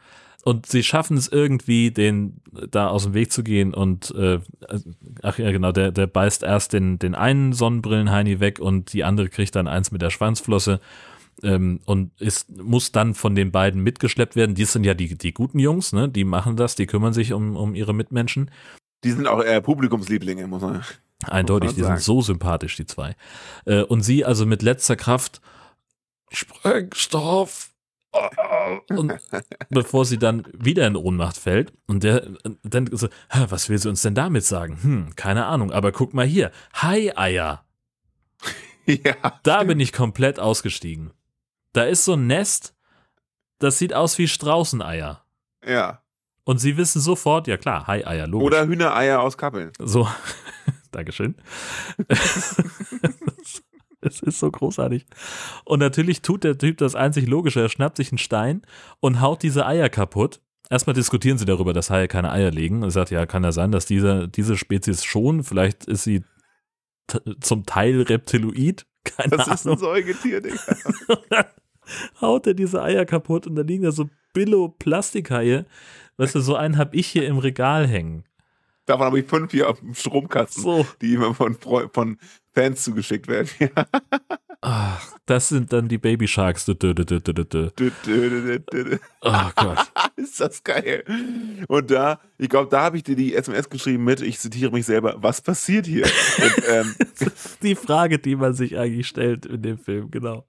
[0.44, 2.40] und sie schaffen es irgendwie, den
[2.70, 4.38] da aus dem Weg zu gehen und äh,
[5.22, 9.28] ach ja, genau, der, der beißt erst den, den einen Sonnenbrillenheini weg und die andere
[9.28, 10.80] kriegt dann eins mit der Schwanzflosse
[11.42, 14.54] ähm, und ist, muss dann von den beiden mitgeschleppt werden.
[14.54, 16.08] Die sind ja die, die guten Jungs, ne?
[16.08, 18.50] Die machen das, die kümmern sich um, um ihre Mitmenschen.
[19.06, 20.82] Die sind auch eher Publikumslieblinge, muss man.
[21.28, 23.14] Eindeutig, man die sind so sympathisch, die zwei.
[23.64, 25.40] Äh, und sie also mit letzter Kraft
[26.32, 27.70] Sprengstoff.
[28.90, 29.12] Und
[29.68, 32.26] bevor sie dann wieder in Ohnmacht fällt und der
[32.64, 34.82] dann so, "Hä, was will sie uns denn damit sagen?
[34.82, 37.64] Hm, keine Ahnung, aber guck mal hier, Hai-Eier.
[38.88, 39.40] Ja.
[39.42, 41.10] Da bin ich komplett ausgestiegen.
[41.72, 42.72] Da ist so ein Nest,
[43.58, 45.24] das sieht aus wie Straußeneier.
[45.66, 46.02] Ja.
[46.46, 48.46] Und sie wissen sofort, ja klar, Hai-Eier, logisch.
[48.46, 49.72] Oder Hühnereier aus Kappeln.
[49.78, 50.08] So,
[50.92, 51.34] Dankeschön.
[54.02, 55.04] Es ist so großartig.
[55.64, 57.60] Und natürlich tut der Typ das einzig Logische.
[57.60, 58.62] Er schnappt sich einen Stein
[59.00, 60.40] und haut diese Eier kaputt.
[60.70, 62.84] Erstmal diskutieren sie darüber, dass Haie keine Eier legen.
[62.84, 66.22] Er sagt, ja, kann ja sein, dass diese, diese Spezies schon, vielleicht ist sie
[67.40, 68.86] zum Teil Reptiloid.
[69.02, 69.78] Keine Das ist ein Ahnung.
[69.80, 70.60] Säugetier, Digga.
[71.08, 71.46] Und dann
[72.20, 75.64] haut er diese Eier kaputt und da liegen da so Billo-Plastikhaie.
[76.16, 78.24] Weißt du, so einen habe ich hier im Regal hängen.
[78.86, 80.86] Davon habe ich fünf hier auf dem Stromkasten, So.
[81.00, 81.56] die immer von,
[81.92, 82.18] von
[82.54, 83.48] Fans zugeschickt werden.
[84.60, 86.64] Ach, das sind dann die Baby Sharks.
[86.64, 87.68] Dö, dö, dö.
[89.22, 89.92] Oh Gott.
[90.16, 91.04] ist das geil.
[91.68, 94.86] Und da, ich glaube, da habe ich dir die SMS geschrieben mit, ich zitiere mich
[94.86, 96.04] selber, was passiert hier?
[96.04, 100.46] Und, ähm, Das ist die Frage, die man sich eigentlich stellt in dem Film, genau.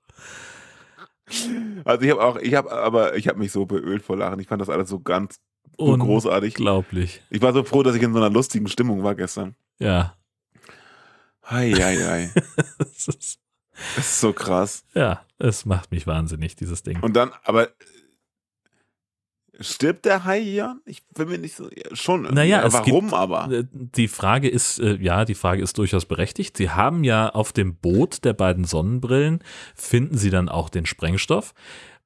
[1.83, 4.39] also ich habe auch, ich habe, aber ich habe mich so beölt vor Lachen.
[4.39, 5.39] Ich fand das alles so ganz
[5.77, 6.57] so großartig.
[6.57, 7.21] Unglaublich.
[7.29, 9.55] Ich war so froh, dass ich in so einer lustigen Stimmung war gestern.
[9.79, 10.15] Ja.
[11.49, 12.31] Hei, hei, hei.
[12.79, 13.39] Das ist,
[13.95, 14.83] Das ist so krass.
[14.95, 16.99] ja, es macht mich wahnsinnig, dieses Ding.
[17.01, 17.69] Und dann, aber
[19.59, 20.81] stirbt der Hai Jan?
[20.85, 22.23] Ich bin mir nicht so, ja, schon.
[22.23, 23.51] Naja, Ja, es warum gibt- aber?
[23.51, 26.57] Äh, Die Frage ist, äh, ja, die Frage ist durchaus berechtigt.
[26.57, 29.43] Sie haben ja auf dem Boot der beiden Sonnenbrillen,
[29.75, 31.53] finden sie dann auch den Sprengstoff.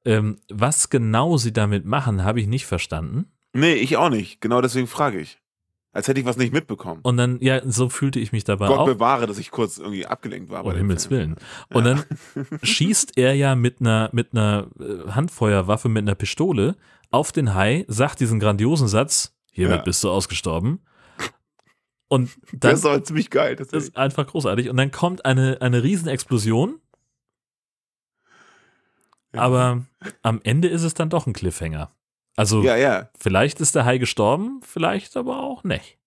[0.04, 3.30] Ähm, was genau sie damit machen, habe ich nicht verstanden.
[3.52, 4.40] Nee, ich auch nicht.
[4.40, 5.38] Genau deswegen frage ich.
[5.94, 7.00] Als hätte ich was nicht mitbekommen.
[7.02, 8.86] Und dann, ja, so fühlte ich mich dabei Gott auch.
[8.86, 10.64] bewahre, dass ich kurz irgendwie abgelenkt war.
[10.64, 11.10] Um dem Himmels.
[11.10, 11.36] Willen.
[11.68, 12.02] Und dann
[12.62, 16.76] schießt er ja mit einer, mit einer äh, Handfeuerwaffe, mit einer Pistole
[17.10, 19.82] auf den Hai, sagt diesen grandiosen Satz, hiermit Ja.
[19.82, 20.80] bist du ausgestorben.
[22.08, 23.56] Und Das dann ist aber ziemlich geil.
[23.56, 24.70] Das ist einfach großartig.
[24.70, 26.80] Und dann kommt eine, eine Riesenexplosion,
[29.32, 29.82] aber
[30.22, 31.90] am Ende ist es dann doch ein Cliffhanger.
[32.36, 35.98] Also Ja, ja, vielleicht ist der Hai gestorben, vielleicht aber auch nicht.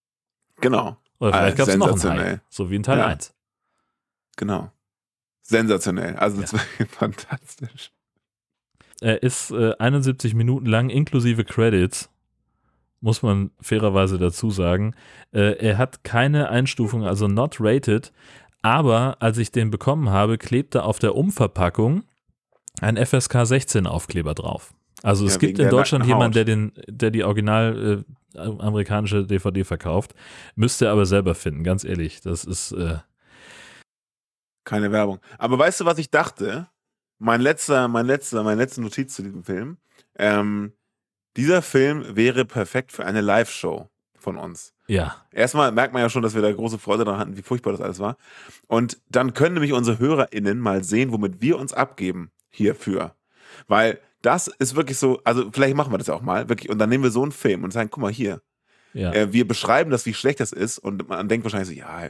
[0.61, 0.97] genau.
[1.19, 2.41] Oder Ah, vielleicht gab es noch einen Hai, sensationell.
[2.49, 3.07] so wie in Teil Ja.
[3.07, 3.33] 1.
[4.37, 4.71] Genau.
[5.43, 6.15] Sensationell.
[6.17, 6.47] Also, Ja.
[6.89, 7.91] fantastisch.
[9.01, 12.09] Er ist äh, 71 Minuten lang inklusive Credits,
[13.01, 14.95] muss man fairerweise dazu sagen.
[15.31, 18.11] Äh, er hat keine Einstufung, also not rated,
[18.61, 22.03] aber als ich den bekommen habe, klebte auf der Umverpackung
[22.81, 24.73] ein FSK 16 Aufkleber drauf.
[25.03, 28.03] Also es Ja, gibt wegen in Deutschland jemanden, der den, der die original
[28.35, 30.13] äh, amerikanische DVD verkauft,
[30.55, 32.21] müsste er aber selber finden, ganz ehrlich.
[32.21, 32.97] Das ist äh,
[34.63, 35.19] Keine Werbung.
[35.37, 36.67] Aber weißt du, was ich dachte?
[37.19, 39.77] Mein letzter, mein letzter, meine letzte Notiz zu diesem Film.
[40.17, 40.73] Ähm,
[41.37, 43.89] dieser Film wäre perfekt für eine Live-Show
[44.19, 44.73] von uns.
[44.87, 47.71] ja, Erstmal merkt man ja schon, dass wir da große Freude daran hatten, wie furchtbar
[47.73, 48.17] das alles war.
[48.67, 53.15] Und dann können nämlich unsere HörerInnen mal sehen, womit wir uns abgeben hierfür.
[53.67, 56.79] Weil das ist wirklich so, also vielleicht machen wir das ja auch mal, wirklich, und
[56.79, 58.41] dann nehmen wir so einen Film und sagen, guck mal hier,
[58.93, 59.13] ja.
[59.13, 62.09] äh, wir beschreiben das, wie schlecht das ist, und man denkt wahrscheinlich so, ja,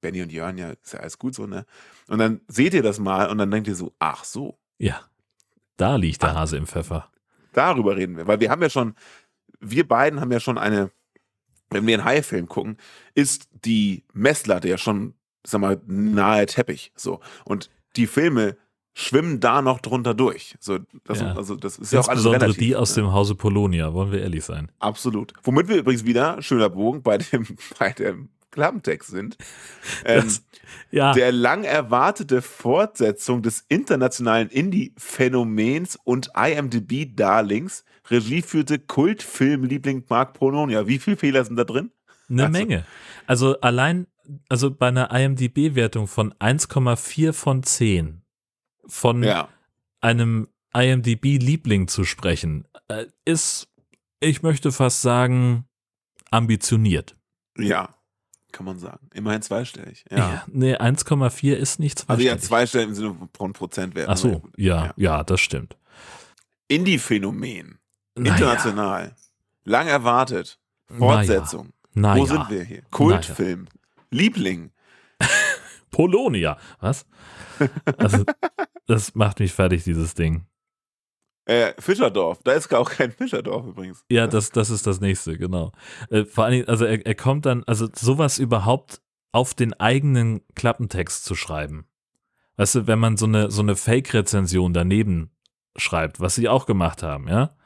[0.00, 1.64] Benny und Jörn, ja, ist ja alles gut so, ne?
[2.06, 5.00] Und dann seht ihr das mal und dann denkt ihr so, ach so, ja.
[5.76, 7.10] Da liegt der Hase im Pfeffer.
[7.52, 8.26] darüber reden wir.
[8.26, 8.94] Weil wir haben ja schon,
[9.60, 10.90] wir beiden haben ja schon eine,
[11.70, 12.76] wenn wir einen Hai-Film gucken,
[13.14, 15.14] ist die Messlatte ja schon,
[15.44, 16.92] sag mal, nahe Teppich.
[16.94, 17.20] So.
[17.44, 18.56] Und die Filme
[18.94, 20.54] schwimmen da noch drunter durch.
[20.60, 21.34] So, das, Ja.
[21.34, 22.56] Also das ist ja auch alles relativ.
[22.58, 23.02] die aus ne?
[23.02, 24.70] dem Hause Polonia, wollen wir ehrlich sein.
[24.78, 25.32] Absolut.
[25.42, 27.44] Womit wir übrigens wieder, schöner Bogen, bei dem,
[27.78, 29.36] bei dem Klappentext sind.
[30.04, 30.44] Ähm, Das-
[30.90, 37.84] Ja, der lang erwartete Fortsetzung des internationalen Indie-Phänomens und IMDb-Darlings.
[38.10, 40.86] Regie führte Kultfilmliebling Mark Polonia.
[40.86, 41.90] Wie viele Fehler sind da drin?
[42.30, 42.84] eine also- Menge.
[43.26, 44.06] Also allein,
[44.48, 48.22] also bei einer IMDB-Wertung von 1,4 von 10
[48.86, 49.48] von Ja.
[50.00, 53.68] einem IMDB-Liebling zu sprechen, äh, ist,
[54.20, 55.66] ich möchte fast sagen,
[56.30, 57.16] ambitioniert.
[57.56, 57.94] Ja.
[58.52, 59.08] Kann man sagen.
[59.12, 60.04] Immerhin zweistellig.
[60.10, 60.44] Ja.
[60.46, 62.48] Nee, 1,4 ist nicht Also ja, zweistellig.
[62.48, 64.08] zweistellig im Sinne von Prozentwert.
[64.08, 65.76] Ach so, ja, ja, das stimmt.
[66.68, 67.78] Indie-Phänomen.
[68.16, 69.14] International.
[69.64, 70.60] Lang erwartet.
[70.86, 71.72] Fortsetzung.
[71.94, 72.20] Naja.
[72.22, 72.82] Wo sind wir hier?
[72.90, 73.66] Kultfilm.
[74.10, 74.70] Liebling.
[75.90, 76.56] Polonia.
[76.80, 77.06] Was?
[77.96, 78.24] Also,
[78.86, 80.46] das macht mich fertig, dieses Ding.
[81.46, 82.40] Äh, Fischerdorf.
[82.42, 84.04] Da ist gar auch kein Fischerdorf übrigens.
[84.10, 85.72] Ja, das, das ist das nächste, genau.
[86.10, 90.40] Äh, vor allen Dingen, also er, er kommt dann, also sowas überhaupt auf den eigenen
[90.54, 91.86] Klappentext zu schreiben.
[92.56, 95.30] Weißt du, wenn man so eine, so eine Fake-Rezension daneben
[95.76, 97.56] schreibt, was sie auch gemacht haben, ja?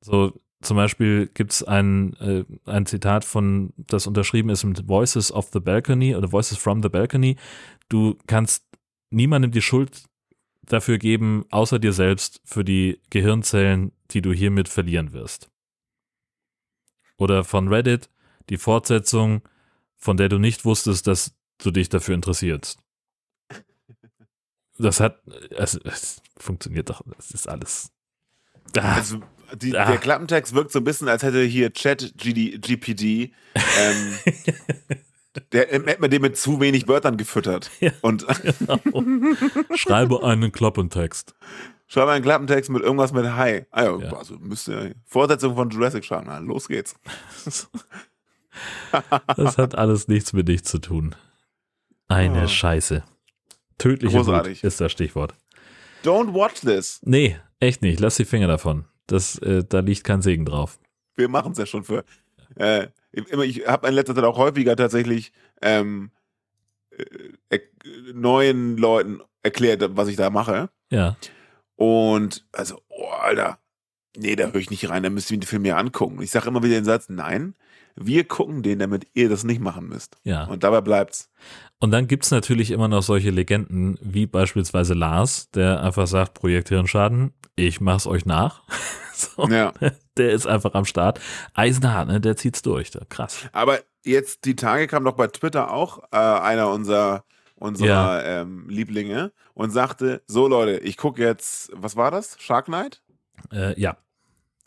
[0.00, 0.32] So,
[0.62, 5.50] zum Beispiel gibt es ein, äh, ein Zitat von, das unterschrieben ist mit Voices of
[5.52, 7.36] the Balcony oder Voices from the Balcony.
[7.88, 8.64] Du kannst
[9.10, 10.04] niemandem die Schuld
[10.62, 15.50] dafür geben, außer dir selbst, für die Gehirnzellen, die du hiermit verlieren wirst.
[17.18, 18.10] Oder von Reddit,
[18.50, 19.42] die Fortsetzung,
[19.96, 22.78] von der du nicht wusstest, dass du dich dafür interessierst.
[24.78, 27.90] Das hat, es, es funktioniert doch, das ist alles.
[28.76, 29.20] Ah, Also,
[29.54, 29.86] die, Ah.
[29.86, 34.18] der Klappentext wirkt so ein bisschen, als hätte hier Chat GD, GPD, ähm,
[35.52, 37.70] der hätte man den mit zu wenig Wörtern gefüttert.
[37.80, 37.90] Ja.
[38.02, 38.24] Und
[39.74, 41.34] Schreibe einen Klappentext.
[41.86, 43.66] schreibe einen Klappentext mit irgendwas mit Hi.
[43.70, 44.94] Ah ja, also müsste.
[45.04, 46.24] Fortsetzung von Jurassic Shark.
[46.26, 46.94] Na, los geht's.
[49.36, 51.14] Das hat alles nichts mit dich zu tun.
[52.08, 52.48] Eine Oh.
[52.48, 53.04] Scheiße.
[53.78, 54.58] Tödliche Großartig.
[54.62, 55.34] Wut ist das Stichwort.
[56.04, 57.00] Don't watch this.
[57.02, 58.00] Nee, echt nicht.
[58.00, 58.86] Lass die Finger davon.
[59.06, 60.78] Das, äh, da liegt kein Segen drauf.
[61.16, 62.04] Wir machen es ja schon für.
[62.54, 66.10] Äh, ich habe in letzter Zeit auch häufiger tatsächlich ähm,
[66.90, 67.60] äh, äh,
[68.12, 70.70] neuen Leuten erklärt, was ich da mache.
[70.90, 71.16] Ja.
[71.76, 73.58] Und also, oh, Alter,
[74.16, 76.20] nee, da höre ich nicht rein, da müsst ihr den Film ja angucken.
[76.22, 77.54] Ich sage immer wieder den Satz, nein,
[77.96, 80.16] wir gucken den, damit ihr das nicht machen müsst.
[80.22, 80.44] Ja.
[80.44, 81.30] Und dabei bleibt's.
[81.78, 86.68] Und dann gibt's natürlich immer noch solche Legenden, wie beispielsweise Lars, der einfach sagt, Projekt
[86.68, 88.62] Hirnschaden, ich mach's euch nach.
[89.14, 89.72] so, Ja.
[90.16, 91.20] Der ist einfach am Start.
[91.54, 92.20] Eisenhart, ne?
[92.20, 92.90] Der zieht's durch.
[92.90, 93.00] Da.
[93.08, 93.46] Krass.
[93.52, 97.24] Aber jetzt die Tage kam doch bei Twitter auch äh, einer unserer,
[97.56, 102.36] unserer ähm, Lieblinge und sagte, so Leute, ich gucke jetzt, was war das?
[102.40, 103.02] Shark Knight?
[103.52, 103.98] Äh, ja.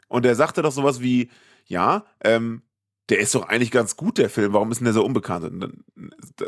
[0.07, 1.29] Und der sagte doch sowas wie,
[1.65, 2.63] ja, ähm,
[3.09, 4.53] der ist doch eigentlich ganz gut, der Film.
[4.53, 5.45] Warum ist denn der so unbekannt?
[5.45, 5.83] Und dann-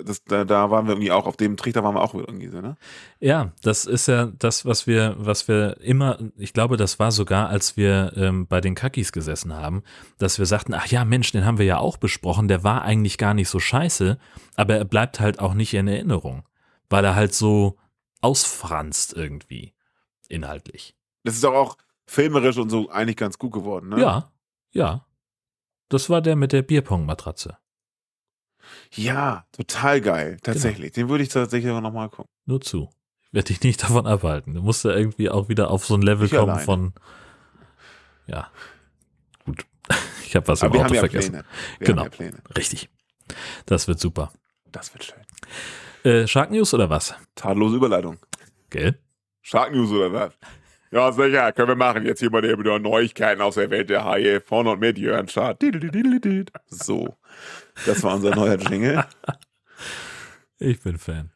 [0.06, 2.62] Das, da, da waren wir irgendwie auch, auf dem Trichter waren wir auch irgendwie so,
[2.62, 2.78] ne?
[3.20, 7.50] Ja, das ist ja das, was wir, was wir immer, ich glaube, das war sogar,
[7.50, 9.84] als wir ähm, bei den Kakis gesessen haben,
[10.18, 13.18] dass wir sagten, ach ja, Mensch, den haben wir ja auch besprochen, der war eigentlich
[13.18, 14.18] gar nicht so scheiße,
[14.56, 16.44] aber er bleibt halt auch nicht in Erinnerung,
[16.90, 17.78] weil er halt so
[18.22, 19.74] ausfranst irgendwie,
[20.30, 20.96] inhaltlich.
[21.24, 24.00] Das ist doch auch filmerisch und so eigentlich ganz gut geworden, ne?
[24.00, 24.32] Ja,
[24.72, 25.06] ja.
[25.92, 27.58] Das war der mit der Bierpong-Matratze.
[28.94, 30.38] Ja, total geil.
[30.42, 30.94] Tatsächlich.
[30.94, 32.32] Den würde ich tatsächlich aber nochmal gucken.
[32.46, 32.90] Nur zu.
[33.24, 34.54] Ich werde dich nicht davon abhalten.
[34.54, 36.64] Du musst ja irgendwie auch wieder auf so ein Level Ich kommen alleine.
[36.66, 36.94] von.
[38.26, 38.50] Ja.
[39.46, 39.66] Gut.
[40.26, 41.44] Ich habe was Aber im Auto ja vergessen.
[41.80, 42.06] Genau.
[42.06, 42.30] ja.
[42.56, 42.88] Richtig.
[43.66, 44.32] Das wird super.
[44.72, 46.10] Das wird schön.
[46.10, 47.14] Äh, Shark News oder was?
[47.36, 48.18] Tadellose Überleitung.
[48.70, 48.98] Gell?
[49.42, 50.34] Shark News oder was?
[50.92, 52.06] Ja, sicher, können wir machen.
[52.06, 54.42] Jetzt hier mal wieder Neuigkeiten aus der Welt der Haie.
[54.42, 55.64] Vorne und mit Jörn Schad.
[56.68, 57.18] So.
[57.86, 59.06] Das war unser neuer Jingle.
[60.64, 61.32] Ich bin Fan.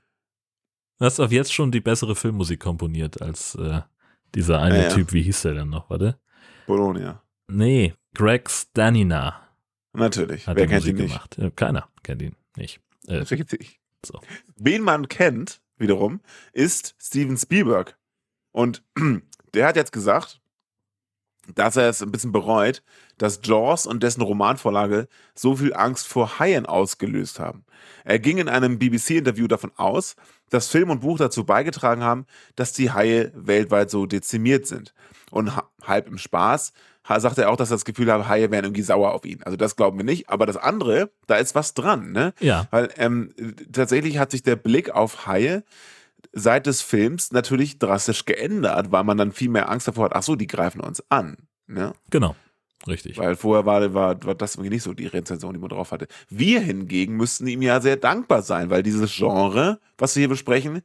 [0.99, 3.81] Du hast auf jetzt schon die bessere Filmmusik komponiert als äh,
[4.35, 4.89] dieser eine Ja, ja.
[4.89, 5.13] Typ.
[5.13, 5.89] Wie hieß der denn noch?
[5.89, 6.19] Warte.
[6.67, 7.23] Bologna.
[7.47, 9.41] Nee, Greg Stanina
[9.93, 10.45] Natürlich.
[10.45, 11.13] hat Wer kennt Musik ihn nicht?
[11.13, 11.37] gemacht.
[11.39, 12.81] Ja, keiner kennt ihn nicht.
[13.07, 13.79] Äh, Richtig.
[14.05, 14.21] so.
[14.57, 16.21] Wen man kennt, wiederum,
[16.53, 17.97] ist Steven Spielberg.
[18.51, 18.83] Und
[19.55, 20.39] der hat jetzt gesagt,
[21.53, 22.81] dass er es ein bisschen bereut,
[23.19, 27.65] dass Jaws und dessen Romanvorlage so viel Angst vor Haien ausgelöst haben.
[28.03, 30.15] Er ging in einem BBC-Interview davon aus,
[30.49, 32.25] dass Film und Buch dazu beigetragen haben,
[32.55, 34.93] dass die Haie weltweit so dezimiert sind.
[35.29, 36.73] Und ha- halb im Spaß
[37.07, 39.43] sagt er auch, dass er das Gefühl hat, Haie wären irgendwie sauer auf ihn.
[39.43, 40.29] Also das glauben wir nicht.
[40.29, 42.11] Aber das andere, da ist was dran.
[42.11, 42.33] Ne?
[42.39, 43.31] ja, Weil ähm,
[43.71, 45.63] tatsächlich hat sich der Blick auf Haie
[46.33, 50.23] seit des Films natürlich drastisch geändert, weil man dann viel mehr Angst davor hat, ach
[50.23, 51.37] so, die greifen uns an.
[51.67, 51.93] Ne?
[52.09, 52.35] genau.
[52.87, 53.17] Richtig.
[53.17, 56.07] Weil vorher war, war, war das nicht so die Rezension, die man drauf hatte.
[56.29, 60.83] Wir hingegen müssten ihm ja sehr dankbar sein, weil dieses Genre, was wir hier besprechen,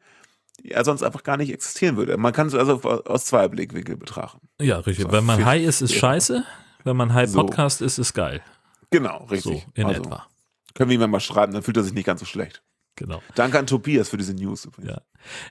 [0.63, 2.17] ja sonst einfach gar nicht existieren würde.
[2.17, 4.49] Man kann es also aus zwei Blickwinkeln betrachten.
[4.61, 5.05] Ja, richtig.
[5.07, 6.01] So, Wenn man High ist, ist ja.
[6.01, 6.45] scheiße.
[6.85, 7.41] Wenn man High So.
[7.41, 8.43] Podcast ist, ist geil.
[8.91, 9.63] Genau, richtig.
[9.67, 10.27] So, in also, etwa.
[10.75, 12.63] Können wir ihm ja mal schreiben, dann fühlt er sich nicht ganz so schlecht.
[12.97, 13.23] Genau.
[13.35, 14.93] Danke an Tobias für diese News übrigens.
[14.93, 15.03] Ja.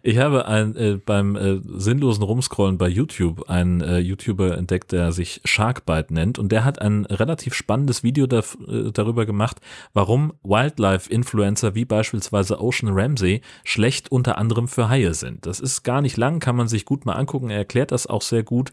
[0.03, 5.11] Ich habe ein, äh, beim äh, sinnlosen Rumscrollen bei YouTube einen äh, YouTuber entdeckt, der
[5.11, 9.59] sich Sharkbite nennt und der hat ein relativ spannendes Video da, äh, darüber gemacht,
[9.93, 15.45] warum Wildlife-Influencer wie beispielsweise Ocean Ramsey schlecht unter anderem für Haie sind.
[15.45, 17.49] Das ist gar nicht lang, kann man sich gut mal angucken.
[17.49, 18.71] Er erklärt das auch sehr gut.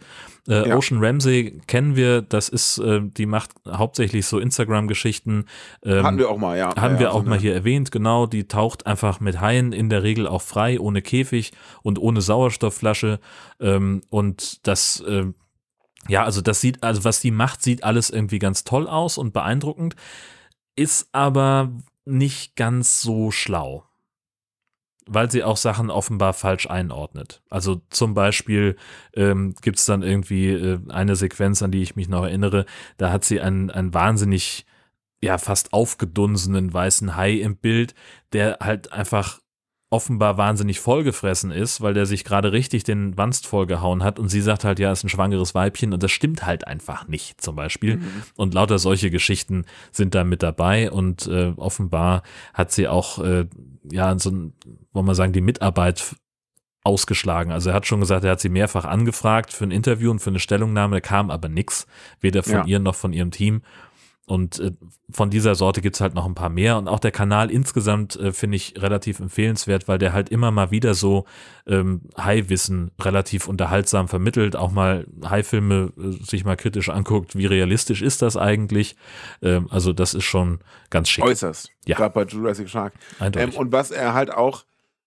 [0.49, 0.77] Äh, Ja.
[0.77, 5.45] Ocean Ramsey kennen wir, das ist, äh, die macht hauptsächlich so Instagram-Geschichten.
[5.85, 6.75] Ähm, Hatten wir auch mal, ja.
[6.77, 9.73] haben ja, wir ja, auch so mal hier erwähnt, genau, die taucht einfach mit Haien
[9.73, 13.21] in der Regel auch frei, ohne Käfig und ohne Sauerstoffflasche.
[13.61, 15.35] Ähm, und das, ähm,
[16.09, 19.33] ja, also das sieht, also was die macht, sieht alles irgendwie ganz toll aus und
[19.33, 19.97] beeindruckend,
[20.77, 21.73] ist aber
[22.05, 23.85] nicht ganz so schlau.
[25.09, 27.43] Weil sie auch Sachen offenbar falsch einordnet.
[27.49, 28.77] Also zum Beispiel
[29.15, 32.67] ähm, gibt es dann irgendwie äh, eine Sequenz, an die ich mich noch erinnere,
[32.97, 34.67] da hat sie einen, einen wahnsinnig
[35.21, 37.95] ja fast aufgedunsenen weißen Hai im Bild,
[38.33, 39.41] der halt einfach
[39.89, 44.41] offenbar wahnsinnig vollgefressen ist, weil der sich gerade richtig den Wanst vollgehauen hat und sie
[44.41, 48.01] sagt halt, ja, ist ein schwangeres Weibchen und das stimmt halt einfach nicht zum Beispiel.
[48.35, 52.23] Und lauter solche Geschichten sind da mit dabei und äh, offenbar
[52.53, 53.47] hat sie auch, äh,
[53.91, 54.55] ja, so ein,
[54.93, 56.17] wollen wir sagen, die Mitarbeit
[56.83, 57.51] ausgeschlagen.
[57.53, 60.31] Also er hat schon gesagt, er hat sie mehrfach angefragt für ein Interview und für
[60.31, 61.87] eine Stellungnahme, da kam aber nichts,
[62.21, 62.65] weder von Ja.
[62.65, 63.63] ihr noch von ihrem Team.
[64.29, 64.73] Und äh,
[65.09, 66.79] von dieser Sorte gibt's halt noch ein paar mehr.
[66.79, 70.73] Und auch der Kanal insgesamt äh, finde ich relativ empfehlenswert, weil der halt immer mal
[70.73, 71.27] wieder so
[71.65, 78.03] ähm, High-Wissen relativ unterhaltsam vermittelt, auch mal High-Filme äh, sich mal kritisch anguckt, wie realistisch
[78.03, 78.97] ist das eigentlich.
[79.43, 80.59] Ähm, also das ist schon
[80.91, 81.25] ganz schick.
[81.25, 81.71] Äußerst.
[81.87, 81.97] Ja.
[81.97, 82.95] Gerade bei Jurassic Shark.
[83.21, 83.57] Ähm, Eindeutig.
[83.57, 84.65] und was er halt auch,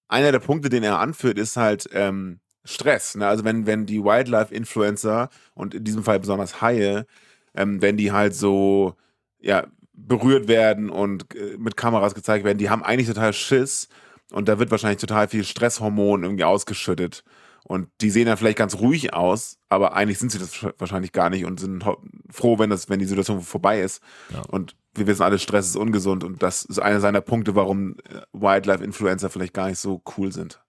[0.07, 3.15] einer der Punkte, den er anführt, ist halt ähm, Stress.
[3.15, 3.27] Ne?
[3.27, 7.05] Also wenn, wenn die Wildlife-Influencer und in diesem Fall besonders Haie,
[7.53, 8.95] ähm, wenn die halt so
[9.41, 13.89] ja, berührt werden und äh, mit Kameras gezeigt werden, die haben eigentlich total Schiss
[14.31, 17.23] und da wird wahrscheinlich total viel Stresshormon irgendwie ausgeschüttet.
[17.63, 21.29] Und die sehen dann vielleicht ganz ruhig aus, aber eigentlich sind sie das wahrscheinlich gar
[21.29, 21.83] nicht und sind
[22.31, 24.01] froh, wenn das, wenn die Situation vorbei ist.
[24.33, 24.41] Ja.
[24.49, 28.21] Und wir wissen alle, Stress ist ungesund und das ist einer seiner Punkte, warum äh,
[28.33, 30.61] Wildlife-Influencer vielleicht gar nicht so cool sind.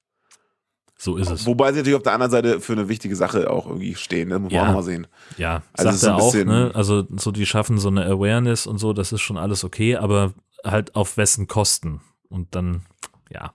[1.01, 1.46] So ist es.
[1.46, 4.28] Wobei sie natürlich auf der anderen Seite für eine wichtige Sache auch irgendwie stehen.
[4.30, 4.62] Das muss man Ja.
[4.62, 5.07] auch nochmal sehen.
[5.38, 6.70] Ja, Also sagt er auch, ne?
[6.74, 10.34] Also so die schaffen so eine Awareness und so, das ist schon alles okay, aber
[10.64, 12.01] halt auf wessen Kosten?
[12.28, 12.82] Und dann,
[13.30, 13.55] ja,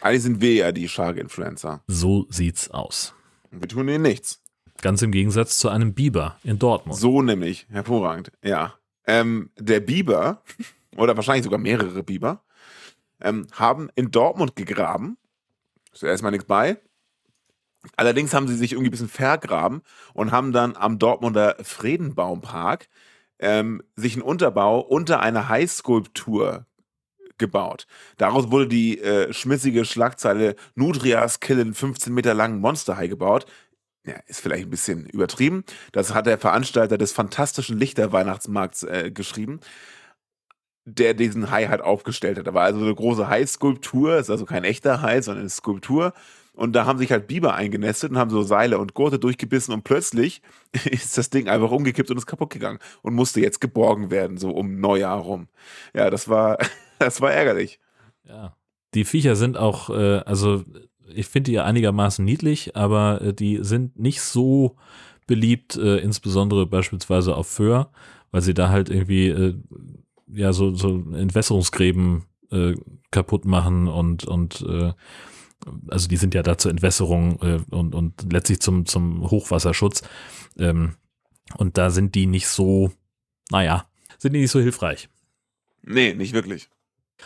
[0.00, 1.82] Eigentlich sind wir ja die Shark-Influencer.
[1.86, 3.14] so sieht's aus.
[3.50, 4.42] Wir tun ihnen nichts.
[4.82, 6.98] Ganz im Gegensatz zu einem Biber in Dortmund.
[6.98, 7.66] So nämlich.
[7.70, 8.30] Hervorragend.
[8.44, 8.74] Ja.
[9.06, 10.42] Ähm, der Biber,
[10.96, 12.42] oder wahrscheinlich sogar mehrere Biber,
[13.20, 15.16] ähm, haben in Dortmund gegraben.
[15.96, 16.76] Ist ja erstmal nichts bei.
[17.96, 19.80] Allerdings haben sie sich irgendwie ein bisschen vergraben
[20.12, 22.88] und haben dann am Dortmunder Friedenbaumpark
[23.38, 26.66] ähm, sich einen Unterbau unter einer Highskulptur
[27.38, 27.86] gebaut.
[28.18, 33.46] Daraus wurde die äh, schmissige Schlagzeile Nutrias killen 15 Meter langen Monsterhai gebaut.
[34.04, 35.64] Ja, ist vielleicht ein bisschen übertrieben.
[35.92, 39.60] Das hat der Veranstalter des fantastischen Lichterweihnachtsmarkts äh, geschrieben,
[40.86, 42.46] der diesen Hai halt aufgestellt hat.
[42.46, 46.14] Da war also eine große Hai-Skulptur, ist also kein echter Hai, sondern eine Skulptur.
[46.54, 49.82] Und da haben sich halt Biber eingenestet und haben so Seile und Gurte durchgebissen und
[49.82, 50.40] plötzlich
[50.84, 54.50] ist das Ding einfach umgekippt und ist kaputt gegangen und musste jetzt geborgen werden, so
[54.50, 55.48] um Neujahr rum.
[55.92, 56.56] Ja, das war,
[56.98, 57.80] das war ärgerlich.
[58.24, 58.56] Ja.
[58.94, 60.64] Die Viecher sind auch, äh, also
[61.12, 64.76] ich finde die ja einigermaßen niedlich, aber äh, die sind nicht so
[65.26, 67.90] beliebt, äh, insbesondere beispielsweise auf Föhr,
[68.30, 69.56] weil sie da halt irgendwie
[70.28, 72.74] ja so, so Entwässerungsgräben äh,
[73.10, 74.92] kaputt machen und, und äh,
[75.88, 80.02] also die sind ja da zur Entwässerung äh, und, und letztlich zum, zum Hochwasserschutz.
[80.58, 80.94] Ähm,
[81.56, 82.92] und da sind die nicht so,
[83.50, 85.08] naja, sind die nicht so hilfreich.
[85.82, 86.68] Nee, nicht wirklich.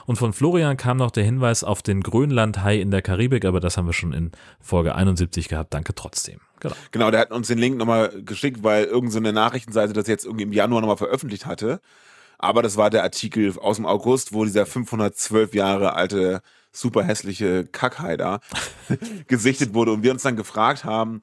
[0.06, 3.76] Und von Florian kam noch der Hinweis auf den Grönlandhai in der Karibik, aber das
[3.76, 4.30] haben wir schon in
[4.60, 5.74] Folge 71 gehabt.
[5.74, 6.40] Danke trotzdem.
[6.60, 6.74] Genau.
[6.92, 10.44] Genau, der hat uns den Link nochmal geschickt, weil irgendeine so Nachrichtenseite das jetzt irgendwie
[10.44, 11.80] im Januar nochmal veröffentlicht hatte.
[12.42, 16.40] Aber das war der Artikel aus dem August, wo dieser 512 Jahre alte,
[16.72, 18.40] super hässliche Kackhai da
[19.26, 21.20] gesichtet wurde und wir uns dann gefragt haben,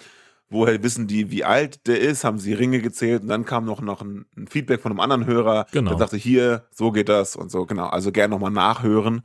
[0.50, 3.82] woher wissen die, wie alt der ist, haben sie Ringe gezählt und dann kam noch,
[3.82, 5.90] noch ein, ein Feedback von einem anderen Hörer, Genau.
[5.92, 7.88] der sagte, hier, so geht das und so, genau.
[7.88, 9.24] Also gerne nochmal nachhören.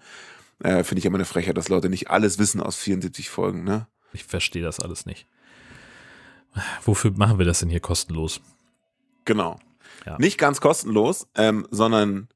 [0.62, 3.86] Äh, Finde ich immer eine Frechheit, dass Leute nicht alles wissen aus 74 Folgen, ne?
[4.12, 5.26] Ich verstehe das alles nicht.
[6.84, 8.40] Wofür machen wir das denn hier kostenlos?
[9.24, 9.58] Genau.
[10.04, 10.18] Ja.
[10.18, 12.28] Nicht ganz kostenlos, ähm, sondern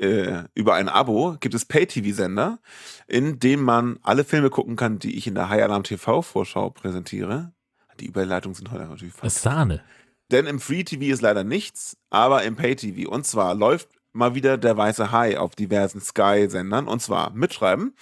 [0.00, 2.58] äh, über ein Abo gibt es Pay-TV-Sender,
[3.06, 7.52] in dem man alle Filme gucken kann, die ich in der High Alarm TV-Vorschau präsentiere.
[8.00, 9.42] Die Überleitungen sind heute natürlich fast.
[9.42, 9.82] Sahne.
[10.30, 13.10] Denn im Free TV ist leider nichts, aber im Pay TV.
[13.10, 16.88] Und zwar läuft mal wieder der Weiße Hai auf diversen Sky-Sendern.
[16.88, 17.94] Und zwar mitschreiben.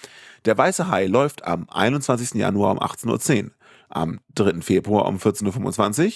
[0.45, 2.33] Der Weiße Hai läuft am 21.
[2.33, 3.51] Januar um 18.10 Uhr,
[3.89, 4.61] am 3.
[4.61, 6.13] Februar um 14.25 Uhr.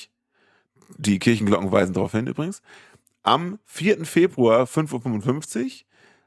[0.97, 2.61] Die Kirchenglocken weisen darauf hin übrigens.
[3.23, 4.05] Am 4.
[4.05, 5.71] Februar 5.55 Uhr,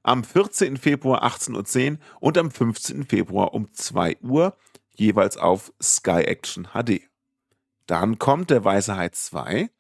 [0.03, 0.77] am 14.
[0.77, 3.05] Februar 18.10 Uhr und am 15.
[3.05, 4.57] Februar um 2 Uhr,
[4.95, 7.03] jeweils auf Sky Action HD.
[7.87, 9.71] Dann kommt der Weiße Hai 2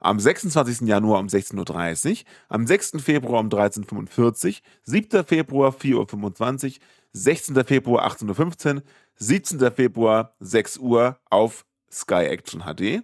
[0.00, 0.88] am 26.
[0.88, 2.16] Januar um 16.30 Uhr,
[2.48, 2.92] am 6.
[3.02, 5.24] Februar um 13.45 Uhr, 7.
[5.24, 6.72] Februar 4.25 Uhr,
[7.12, 7.64] 16.
[7.64, 8.82] Februar 18.15 Uhr,
[9.16, 9.70] 17.
[9.70, 13.02] Februar 6 Uhr auf Sky Action HD.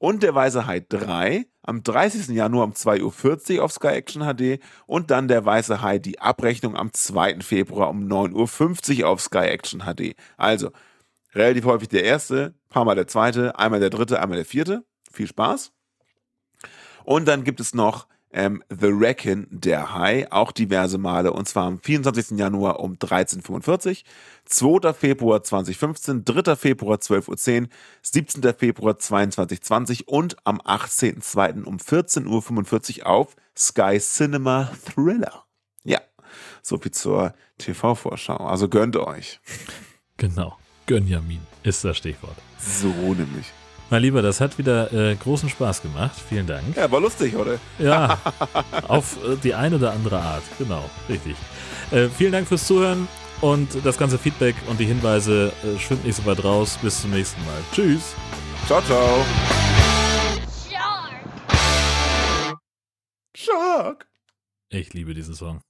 [0.00, 2.28] Und der Weiße Hai 3 am 30.
[2.28, 6.74] Januar um 2.40 Uhr auf Sky Action HD und dann der Weiße Hai die Abrechnung
[6.74, 7.40] am 2.
[7.42, 10.16] Februar um 9.50 Uhr auf Sky Action HD.
[10.38, 10.70] Also
[11.34, 14.86] relativ häufig der erste, paar Mal der zweite, einmal der dritte, einmal der vierte.
[15.12, 15.70] Viel Spaß.
[17.04, 21.64] Und dann gibt es noch ähm, The Reckon, der Hai, auch diverse Male, und zwar
[21.64, 22.38] am 24.
[22.38, 24.04] Januar um 13.45
[24.44, 24.92] 2.
[24.92, 26.56] Februar 2015, 3.
[26.56, 27.68] Februar 12.10 Uhr,
[28.02, 28.54] 17.
[28.54, 31.64] Februar 22.20 und am 18.02.
[31.64, 35.44] um 14.45 Uhr auf Sky Cinema Thriller.
[35.84, 36.00] Ja,
[36.62, 38.36] so viel zur TV-Vorschau.
[38.36, 39.40] Also gönnt euch.
[40.16, 40.56] Genau.
[40.86, 42.36] Gönjamin ist das Stichwort.
[42.58, 43.46] So nämlich.
[43.90, 46.16] Mein Lieber, das hat wieder äh, großen Spaß gemacht.
[46.28, 46.76] Vielen Dank.
[46.76, 47.58] Ja, war lustig, oder?
[47.80, 48.20] Ja,
[48.88, 50.44] auf äh, die eine oder andere Art.
[50.58, 51.34] Genau, richtig.
[51.90, 53.08] Äh, vielen Dank fürs Zuhören
[53.40, 56.78] und das ganze Feedback und die Hinweise äh, schwimmt nicht so weit raus.
[56.80, 57.58] Bis zum nächsten Mal.
[57.72, 58.14] Tschüss.
[58.68, 59.24] Ciao, ciao.
[60.70, 62.58] Shark.
[63.34, 64.08] Shark.
[64.68, 65.60] Ich liebe diesen Song.